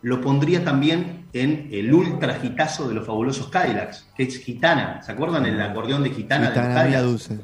lo 0.00 0.20
pondría 0.20 0.64
también 0.64 1.26
en 1.32 1.68
el 1.70 1.92
ultra 1.92 2.34
gitazo 2.36 2.88
de 2.88 2.94
los 2.94 3.06
fabulosos 3.06 3.48
Cadillacs, 3.48 4.06
que 4.16 4.22
es 4.24 4.38
Gitana. 4.38 5.02
¿Se 5.02 5.12
acuerdan 5.12 5.46
el 5.46 5.60
acordeón 5.60 6.02
de 6.02 6.10
Gitana? 6.10 6.50
de 6.50 6.56
los 6.56 6.66
Cadillacs? 6.66 7.04
dulce. 7.04 7.38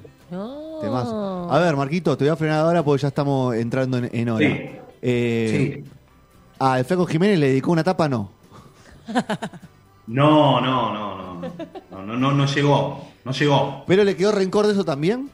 Temazo. 0.81 1.49
A 1.53 1.59
ver, 1.59 1.77
Marquito, 1.77 2.17
te 2.17 2.25
voy 2.25 2.33
a 2.33 2.37
frenar 2.37 2.61
ahora 2.61 2.83
porque 2.83 3.03
ya 3.03 3.09
estamos 3.09 3.55
entrando 3.55 3.99
en, 3.99 4.11
en 4.13 4.29
hora. 4.29 4.47
Sí. 4.47 4.71
Eh, 5.03 5.83
Sí. 5.83 5.91
¿A 6.59 6.79
el 6.79 6.85
Flaco 6.85 7.07
Jiménez 7.07 7.39
le 7.39 7.49
dedicó 7.49 7.73
una 7.73 7.83
tapa? 7.85 8.09
No. 8.09 8.31
No, 10.07 10.61
no, 10.61 10.93
no, 10.93 11.17
no, 11.17 11.41
no, 11.91 12.03
no, 12.05 12.17
no, 12.17 12.33
no 12.33 12.47
llegó, 12.47 13.09
no 13.25 13.33
llegó. 13.33 13.85
¿Pero 13.87 14.05
le 14.05 14.17
quedó 14.17 14.33
rencor 14.33 14.67
de 14.67 14.73
eso 14.75 14.85
también? 14.85 15.31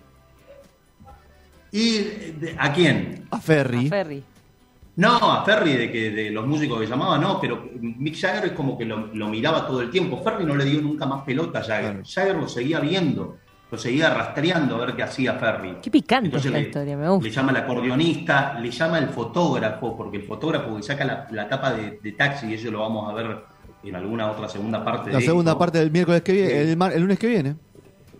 ¿Y 1.72 1.98
de- 1.98 2.54
a 2.58 2.72
quién? 2.72 3.26
A 3.30 3.38
Ferry. 3.40 3.86
A 3.86 3.90
Ferry. 3.90 4.24
No, 4.96 5.16
a 5.32 5.44
Ferry, 5.44 5.72
de, 5.74 5.92
que, 5.92 6.10
de 6.10 6.30
los 6.30 6.46
músicos 6.46 6.80
que 6.80 6.86
llamaba, 6.86 7.18
no, 7.18 7.38
pero 7.40 7.68
Mick 7.80 8.16
Jagger 8.18 8.46
es 8.46 8.52
como 8.52 8.78
que 8.78 8.84
lo, 8.86 9.08
lo 9.12 9.28
miraba 9.28 9.66
todo 9.66 9.80
el 9.82 9.90
tiempo. 9.90 10.22
Ferry 10.22 10.44
no 10.46 10.54
le 10.56 10.64
dio 10.64 10.80
nunca 10.80 11.04
más 11.06 11.22
pelota 11.24 11.58
a 11.58 11.62
Jagger. 11.62 11.90
Claro. 11.92 12.02
Jagger 12.06 12.36
lo 12.36 12.48
seguía 12.48 12.80
viendo, 12.80 13.36
lo 13.70 13.76
seguía 13.78 14.10
rastreando 14.10 14.76
a 14.76 14.86
ver 14.86 14.94
qué 14.96 15.02
hacía 15.02 15.34
Ferry. 15.34 15.76
Qué 15.82 15.90
picante 15.90 16.26
Entonces 16.26 16.46
esta 16.46 16.58
le, 16.58 16.66
historia, 16.66 16.96
me 16.96 17.08
gusta. 17.08 17.24
le 17.28 17.34
llama 17.34 17.50
el 17.50 17.56
acordeonista, 17.58 18.58
le 18.60 18.70
llama 18.70 18.98
el 18.98 19.08
fotógrafo, 19.08 19.96
porque 19.96 20.18
el 20.18 20.22
fotógrafo 20.22 20.76
que 20.76 20.82
saca 20.82 21.04
la, 21.04 21.26
la 21.30 21.48
tapa 21.48 21.72
de, 21.72 21.98
de 22.02 22.12
taxi, 22.12 22.46
y 22.46 22.54
eso 22.54 22.70
lo 22.70 22.80
vamos 22.80 23.10
a 23.10 23.14
ver 23.14 23.36
en 23.82 23.96
alguna 23.96 24.30
otra 24.30 24.48
segunda 24.48 24.84
parte. 24.84 25.10
La 25.10 25.18
de 25.18 25.24
segunda 25.24 25.50
esto. 25.52 25.58
parte 25.58 25.78
del 25.78 25.90
miércoles 25.90 26.22
que 26.22 26.32
viene, 26.32 26.48
Sí. 26.50 26.56
el, 26.70 26.76
mar- 26.76 26.92
el 26.92 27.00
lunes 27.02 27.18
que 27.18 27.26
viene. 27.26 27.56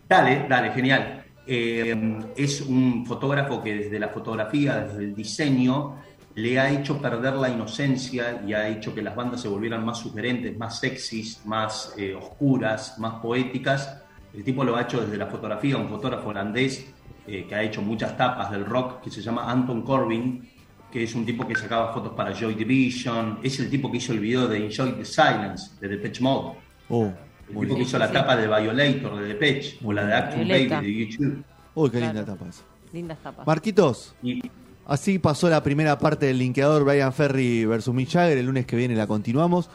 Dale, 0.08 0.46
dale, 0.48 0.70
genial. 0.72 1.22
Eh, 1.46 2.18
es 2.36 2.60
un 2.62 3.04
fotógrafo 3.06 3.62
que 3.62 3.74
desde 3.74 3.98
la 4.00 4.08
fotografía, 4.08 4.76
desde 4.80 5.04
el 5.04 5.14
diseño, 5.14 5.94
le 6.34 6.58
ha 6.60 6.68
hecho 6.70 7.00
perder 7.00 7.34
la 7.34 7.48
inocencia 7.48 8.42
y 8.46 8.52
ha 8.52 8.68
hecho 8.68 8.92
que 8.94 9.00
las 9.00 9.14
bandas 9.16 9.40
se 9.40 9.48
volvieran 9.48 9.84
más 9.84 9.98
sugerentes, 9.98 10.56
más 10.58 10.78
sexys, 10.80 11.40
más 11.46 11.94
eh, 11.96 12.14
oscuras, 12.14 12.98
más 12.98 13.14
poéticas. 13.20 14.02
El 14.36 14.44
tipo 14.44 14.62
lo 14.64 14.76
ha 14.76 14.82
hecho 14.82 15.00
desde 15.00 15.16
la 15.16 15.26
fotografía, 15.26 15.76
un 15.78 15.88
fotógrafo 15.88 16.28
holandés 16.28 16.86
eh, 17.26 17.46
que 17.48 17.54
ha 17.54 17.62
hecho 17.62 17.80
muchas 17.82 18.16
tapas 18.16 18.50
del 18.50 18.64
rock, 18.66 19.00
que 19.02 19.10
se 19.10 19.22
llama 19.22 19.50
Anton 19.50 19.82
Corbin, 19.82 20.48
que 20.92 21.02
es 21.04 21.14
un 21.14 21.24
tipo 21.24 21.46
que 21.46 21.54
sacaba 21.54 21.92
fotos 21.92 22.12
para 22.12 22.32
Joy 22.32 22.54
Division, 22.54 23.38
es 23.42 23.58
el 23.60 23.70
tipo 23.70 23.90
que 23.90 23.96
hizo 23.96 24.12
el 24.12 24.20
video 24.20 24.46
de 24.46 24.66
Enjoy 24.66 24.92
the 24.92 25.04
Silence, 25.04 25.70
de 25.80 25.88
Depeche 25.88 26.22
Mode. 26.22 26.58
Oh, 26.88 27.10
El 27.48 27.60
tipo 27.60 27.74
que 27.76 27.82
hizo 27.82 27.98
la 27.98 28.10
tapa 28.12 28.36
de 28.36 28.46
Violator 28.46 29.18
de 29.18 29.28
Depeche 29.28 29.78
o 29.84 29.92
la 29.92 30.04
de 30.06 30.14
Action 30.14 30.44
Violeta. 30.44 30.76
Baby 30.76 30.86
de 30.94 31.06
YouTube. 31.10 31.44
Uy, 31.74 31.90
qué 31.90 31.98
Claro. 31.98 32.12
linda 32.14 32.32
tapa 32.32 32.48
esa. 32.48 32.62
Lindas 32.92 33.18
tapas. 33.22 33.46
Marquitos, 33.46 34.14
Y 34.22 34.42
así 34.86 35.18
pasó 35.18 35.48
la 35.50 35.62
primera 35.62 35.98
parte 35.98 36.26
del 36.26 36.38
linkeador 36.38 36.84
Brian 36.84 37.12
Ferry 37.12 37.64
versus 37.64 37.92
Mick 37.94 38.08
Jagger. 38.10 38.38
El 38.38 38.46
lunes 38.46 38.66
que 38.66 38.76
viene 38.76 38.94
la 38.94 39.06
continuamos. 39.06 39.68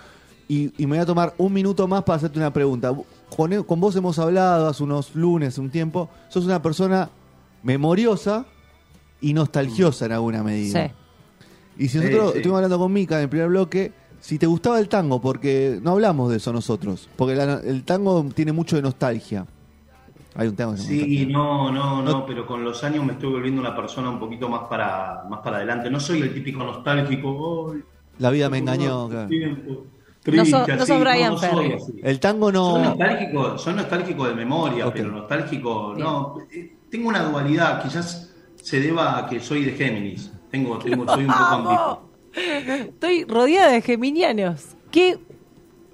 Y, 0.48 0.72
y 0.78 0.86
me 0.88 0.96
voy 0.98 1.00
a 1.00 1.06
tomar 1.06 1.34
un 1.38 1.52
minuto 1.54 1.88
más 1.88 2.04
para 2.04 2.18
hacerte 2.18 2.40
una 2.40 2.52
pregunta. 2.52 2.94
Con, 3.36 3.64
con 3.64 3.80
vos 3.80 3.96
hemos 3.96 4.20
hablado 4.20 4.68
hace 4.68 4.84
unos 4.84 5.16
lunes, 5.16 5.58
un 5.58 5.70
tiempo. 5.70 6.10
Sos 6.30 6.46
una 6.46 6.62
persona 6.62 7.10
memoriosa 7.64 8.46
y 9.22 9.34
nostalgiosa 9.34 10.06
en 10.06 10.12
alguna 10.14 10.44
medida. 10.44 10.88
Sí. 10.88 10.94
Y 11.84 11.88
si 11.88 11.98
nosotros 11.98 12.32
sí. 12.32 12.38
estuvimos 12.38 12.58
hablando 12.58 12.80
con 12.80 12.92
Mika 12.94 13.16
en 13.18 13.24
el 13.24 13.30
primer 13.30 13.48
bloque, 13.50 13.94
si 14.20 14.38
te 14.38 14.46
gustaba 14.46 14.80
el 14.80 14.88
tango, 14.90 15.22
porque 15.22 15.80
no 15.82 15.92
hablamos 15.92 16.30
de 16.30 16.38
eso 16.38 16.52
nosotros, 16.54 17.10
porque 17.16 17.36
la- 17.36 17.60
el 17.64 17.84
tango 17.84 18.24
tiene 18.36 18.52
mucho 18.52 18.76
de 18.76 18.82
nostalgia. 18.82 19.46
Hay 20.36 20.48
un 20.48 20.56
tango 20.56 20.74
que 20.74 20.78
se 20.80 20.94
llama 20.96 21.08
sí, 21.08 21.26
no, 21.26 21.72
no, 21.72 22.02
No- 22.04 22.12
no, 22.12 22.26
pero 22.26 22.46
con 22.46 22.64
los 22.64 22.84
años 22.84 23.04
me 23.06 23.14
estoy 23.14 23.32
volviendo 23.32 23.60
una 23.62 23.76
persona 23.76 24.10
un 24.10 24.20
poquito 24.20 24.48
más 24.48 24.62
para, 24.70 25.24
más 25.30 25.40
para 25.42 25.58
adelante. 25.58 25.90
No 25.90 26.00
soy 26.00 26.22
el 26.22 26.34
típico 26.34 26.60
nostálgico. 26.64 27.72
"Ay, 27.74 27.82
La 28.20 28.30
vida 28.30 28.50
me 28.50 28.60
engañó. 28.60 29.06
ese 29.06 29.12
claro. 29.14 29.28
tiempo, 29.30 29.86
No 30.24 30.32
triste, 30.32 30.52
sos- 30.52 30.68
no 30.68 30.74
así". 30.76 30.86
sos 30.86 31.00
Brian 31.00 31.38
soy 31.38 31.74
así. 31.74 31.94
El 32.04 32.20
tango 32.20 32.46
Soy 32.48 32.54
no. 32.54 32.78
nostálgico, 32.90 33.58
soy 33.58 33.74
nostálgico 33.74 34.28
de 34.28 34.36
memoria, 34.36 34.92
pero 34.94 35.12
nostálgico, 35.12 35.96
no. 35.98 36.38
Eh, 36.52 36.76
Tengo 36.90 37.08
una 37.10 37.24
dualidad, 37.24 37.82
quizás 37.82 38.30
se 38.62 38.80
deba 38.80 39.18
a 39.18 39.28
que 39.28 39.40
soy 39.40 39.64
de 39.66 39.72
Géminis. 39.72 40.32
Tengo, 40.52 40.78
tengo, 40.78 41.08
soy 41.08 41.24
un 41.26 41.32
poco 41.32 41.44
ambiguo. 41.44 42.02
Estoy 42.90 43.24
rodeada 43.26 43.72
de 43.72 43.82
geminianos. 43.82 44.76
¿Qué? 44.92 45.18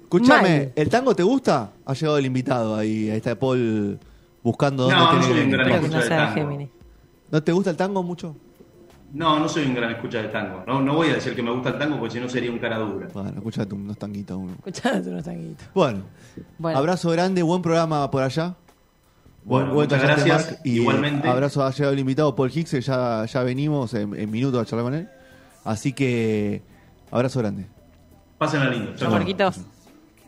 Escúchame. 0.02 0.72
¿el 0.74 0.88
tango 0.88 1.14
te 1.14 1.22
gusta? 1.22 1.70
Ha 1.84 1.92
llegado 1.94 2.18
el 2.18 2.26
invitado 2.26 2.74
ahí, 2.76 3.10
ahí 3.10 3.16
está 3.18 3.38
Paul 3.38 3.98
buscando 4.42 4.84
dónde 4.84 4.96
No, 4.98 5.04
no 5.04 5.10
tiene 5.10 5.24
soy 5.26 5.34
que 5.34 5.44
un 5.44 5.50
gran 5.50 5.90
no 5.90 5.96
de 5.98 6.02
sea 6.06 6.16
tango. 6.18 6.34
Géminis. 6.34 6.68
¿No 7.30 7.42
te 7.42 7.52
gusta 7.52 7.70
el 7.70 7.76
tango 7.76 8.02
mucho? 8.02 8.34
No, 9.12 9.38
no 9.40 9.48
soy 9.48 9.64
un 9.64 9.74
gran 9.74 9.90
escucha 9.92 10.20
de 10.22 10.28
tango. 10.28 10.62
No, 10.66 10.80
no 10.82 10.94
voy 10.94 11.08
a 11.08 11.14
decir 11.14 11.34
que 11.34 11.42
me 11.42 11.50
gusta 11.50 11.70
el 11.70 11.78
tango 11.78 11.98
porque 11.98 12.14
si 12.14 12.20
no 12.20 12.28
sería 12.28 12.50
un 12.50 12.58
cara 12.58 12.78
dura. 12.78 13.08
Bueno, 13.12 13.30
escúchate 13.36 13.74
unos 13.74 13.96
tanguitos 13.96 14.36
uno. 14.36 14.52
Escuchate 14.52 15.08
unos 15.08 15.24
tanguitos. 15.24 15.66
Bueno, 15.74 16.02
Bueno. 16.58 16.78
abrazo 16.78 17.10
grande, 17.10 17.42
buen 17.42 17.62
programa 17.62 18.10
por 18.10 18.22
allá. 18.22 18.54
Bueno, 19.44 19.72
buen 19.72 19.88
muchas 19.88 20.02
gracias, 20.02 20.46
Marc, 20.50 20.60
y 20.64 20.72
igualmente. 20.72 21.26
abrazo 21.26 21.64
ha 21.64 21.70
llegado 21.70 21.94
el 21.94 21.98
invitado 22.00 22.34
Paul 22.36 22.50
Hicks, 22.54 22.70
que 22.70 22.80
ya, 22.82 23.24
ya 23.24 23.42
venimos 23.42 23.94
en, 23.94 24.14
en 24.14 24.30
minutos 24.30 24.60
a 24.60 24.66
charlar 24.66 24.84
con 24.84 24.94
él. 24.94 25.08
Así 25.64 25.94
que, 25.94 26.60
abrazo 27.10 27.38
grande. 27.38 27.66
Pásenla 28.36 28.68
lindo. 28.68 28.90
Chao, 28.94 29.08
chau. 29.08 29.12
Marquitos. 29.12 29.60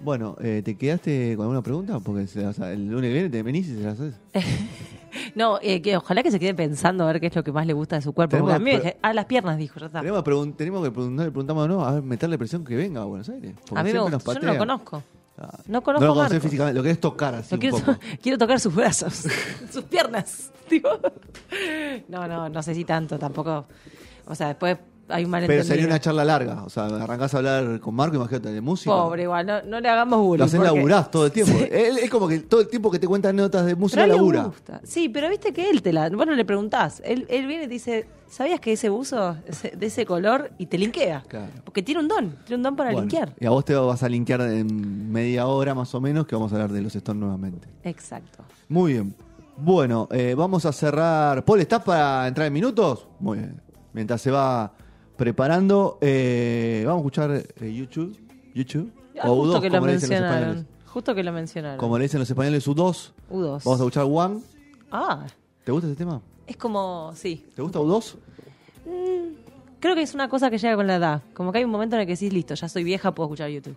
Bueno, 0.02 0.36
eh, 0.40 0.62
¿te 0.64 0.76
quedaste 0.76 1.34
con 1.36 1.44
alguna 1.44 1.62
pregunta? 1.62 2.00
Porque 2.00 2.26
se 2.26 2.40
las- 2.42 2.58
el 2.58 2.86
lunes 2.88 3.08
que 3.10 3.12
viene 3.14 3.28
te 3.30 3.42
venís 3.42 3.68
y 3.68 3.74
se 3.76 3.80
las 3.82 3.94
haces. 4.00 4.14
No, 5.34 5.58
eh, 5.60 5.82
que 5.82 5.96
ojalá 5.96 6.22
que 6.22 6.30
se 6.30 6.38
quede 6.38 6.54
pensando 6.54 7.02
a 7.04 7.06
ver 7.08 7.20
qué 7.20 7.26
es 7.26 7.34
lo 7.34 7.42
que 7.42 7.50
más 7.50 7.66
le 7.66 7.72
gusta 7.72 7.96
de 7.96 8.02
su 8.02 8.12
cuerpo. 8.12 8.30
Tenemos 8.30 8.52
Porque 8.52 8.62
a 8.62 8.64
mí, 8.64 8.72
me 8.76 8.80
pre- 8.80 8.96
ah, 9.02 9.12
las 9.12 9.24
piernas, 9.26 9.58
dijo, 9.58 9.78
ya 9.80 9.86
está. 9.86 10.00
Tenemos, 10.00 10.22
que 10.22 10.30
pregun- 10.30 10.56
tenemos 10.56 10.84
que 10.84 10.90
preguntar, 10.92 11.26
le 11.26 11.32
preguntamos 11.32 11.68
no, 11.68 11.84
a 11.84 11.92
ver, 11.94 12.02
meterle 12.02 12.38
presión 12.38 12.64
que 12.64 12.76
venga 12.76 13.02
a 13.02 13.04
Buenos 13.06 13.28
Aires. 13.28 13.54
porque 13.66 13.80
A 13.80 13.82
mí 13.82 13.88
me 13.88 13.90
siempre 13.98 14.16
gusta. 14.16 14.16
nos 14.16 14.24
Yo 14.24 14.32
no 14.32 14.34
patea. 14.40 14.52
lo 14.52 14.58
conozco. 14.58 15.02
Ah, 15.38 15.58
No 15.66 15.82
conozco 15.82 16.00
No 16.00 16.06
lo 16.06 16.12
a 16.12 16.14
conocés 16.14 16.32
Marcos. 16.34 16.42
físicamente, 16.50 16.76
lo 16.78 16.82
querés 16.84 17.00
tocar 17.00 17.34
así 17.34 17.48
Lo 17.50 17.56
un 17.56 17.60
quiero, 17.60 17.78
poco. 17.78 17.98
quiero 18.22 18.38
tocar 18.38 18.60
sus 18.60 18.74
brazos, 18.74 19.24
sus 19.72 19.82
piernas. 19.84 20.50
No, 22.08 22.28
no, 22.28 22.48
no 22.48 22.62
sé 22.62 22.74
si 22.74 22.84
tanto, 22.84 23.18
tampoco. 23.18 23.66
O 24.26 24.34
sea, 24.36 24.48
después 24.48 24.78
hay 25.10 25.24
un 25.24 25.30
Pero 25.32 25.64
sería 25.64 25.86
una 25.86 25.98
charla 26.00 26.24
larga. 26.24 26.62
O 26.64 26.70
sea, 26.70 26.86
arrancás 26.86 27.34
a 27.34 27.38
hablar 27.38 27.80
con 27.80 27.94
Marco, 27.94 28.16
imagínate, 28.16 28.52
de 28.52 28.60
música. 28.60 28.90
Pobre, 28.90 29.24
igual, 29.24 29.46
no, 29.46 29.62
no 29.62 29.80
le 29.80 29.88
hagamos 29.88 30.18
bullying. 30.20 30.38
Lo 30.38 30.44
hacen 30.44 30.60
porque- 30.60 30.74
laburás 30.76 31.10
todo 31.10 31.26
el 31.26 31.32
tiempo. 31.32 31.52
Sí. 31.58 31.68
Él 31.70 31.98
es 31.98 32.10
como 32.10 32.28
que 32.28 32.40
todo 32.40 32.60
el 32.60 32.68
tiempo 32.68 32.90
que 32.90 32.98
te 32.98 33.06
cuenta 33.06 33.28
anécdotas 33.30 33.66
de 33.66 33.72
Pero 33.72 33.80
música 33.80 34.06
le 34.06 34.14
labura. 34.14 34.44
gusta. 34.44 34.80
Sí, 34.84 35.08
pero 35.08 35.28
viste 35.28 35.52
que 35.52 35.68
él 35.70 35.82
te 35.82 35.92
la. 35.92 36.08
Vos 36.10 36.26
no 36.26 36.34
le 36.34 36.44
preguntás. 36.44 37.02
Él, 37.04 37.26
él 37.28 37.46
viene 37.46 37.64
y 37.64 37.66
te 37.66 37.72
dice: 37.74 38.06
¿Sabías 38.28 38.60
que 38.60 38.72
ese 38.72 38.88
buzo 38.88 39.36
ese- 39.46 39.70
de 39.76 39.86
ese 39.86 40.06
color? 40.06 40.50
Y 40.58 40.66
te 40.66 40.78
linkea. 40.78 41.24
Claro. 41.28 41.46
Porque 41.64 41.82
tiene 41.82 42.00
un 42.00 42.08
don. 42.08 42.36
Tiene 42.44 42.56
un 42.56 42.62
don 42.62 42.76
para 42.76 42.90
Bueno, 42.92 43.02
linkear. 43.08 43.34
y 43.38 43.46
a 43.46 43.50
vos 43.50 43.64
te 43.64 43.74
vas 43.74 44.02
a 44.02 44.08
linkear 44.08 44.40
en 44.42 45.10
media 45.10 45.46
hora 45.46 45.74
más 45.74 45.94
o 45.94 46.00
menos, 46.00 46.26
que 46.26 46.34
vamos 46.36 46.52
a 46.52 46.54
hablar 46.56 46.70
de 46.72 46.82
los 46.82 46.94
Stones 46.94 47.20
nuevamente. 47.20 47.68
Exacto. 47.84 48.44
Muy 48.68 48.92
bien. 48.92 49.14
Bueno, 49.62 50.08
eh, 50.10 50.34
vamos 50.36 50.64
a 50.64 50.72
cerrar. 50.72 51.44
Paul, 51.44 51.60
¿estás 51.60 51.82
para 51.82 52.26
entrar 52.26 52.46
en 52.46 52.52
minutos? 52.52 53.06
Muy 53.18 53.38
bien. 53.38 53.60
Mientras 53.92 54.22
se 54.22 54.30
va 54.30 54.72
preparando, 55.20 55.98
eh, 56.00 56.82
vamos 56.86 57.00
a 57.00 57.02
escuchar 57.02 57.30
eh, 57.60 57.74
YouTube. 57.74 58.16
YouTube. 58.54 58.90
Ah, 59.20 59.30
o 59.30 59.36
justo 59.36 59.58
U2, 59.58 59.60
que 59.60 59.68
lo 59.68 59.74
como 59.74 59.86
le 59.86 59.92
dicen 59.92 60.08
los 60.08 60.20
mencionaron. 60.20 60.48
españoles. 60.48 60.66
Justo 60.86 61.14
que 61.14 61.22
lo 61.22 61.32
mencionaron. 61.32 61.78
Como 61.78 61.98
le 61.98 62.04
dicen 62.04 62.20
los 62.20 62.30
españoles, 62.30 62.66
U2. 62.66 63.10
U2. 63.30 63.64
Vamos 63.64 63.66
a 63.66 63.74
escuchar 63.74 64.06
One. 64.08 64.40
Ah, 64.90 65.26
¿Te 65.62 65.72
gusta 65.72 65.88
ese 65.88 65.96
tema? 65.96 66.22
es 66.46 66.56
como. 66.56 67.12
Sí. 67.14 67.44
¿Te 67.54 67.60
gusta 67.60 67.80
U2? 67.80 68.14
Creo 69.78 69.94
que 69.94 70.00
es 70.00 70.14
una 70.14 70.30
cosa 70.30 70.50
que 70.50 70.56
llega 70.56 70.74
con 70.74 70.86
la 70.86 70.96
edad. 70.96 71.22
Como 71.34 71.52
que 71.52 71.58
hay 71.58 71.64
un 71.64 71.70
momento 71.70 71.96
en 71.96 72.00
el 72.00 72.06
que 72.06 72.14
decís, 72.14 72.32
listo, 72.32 72.54
ya 72.54 72.70
soy 72.70 72.82
vieja, 72.82 73.12
puedo 73.14 73.26
escuchar 73.28 73.50
YouTube. 73.50 73.76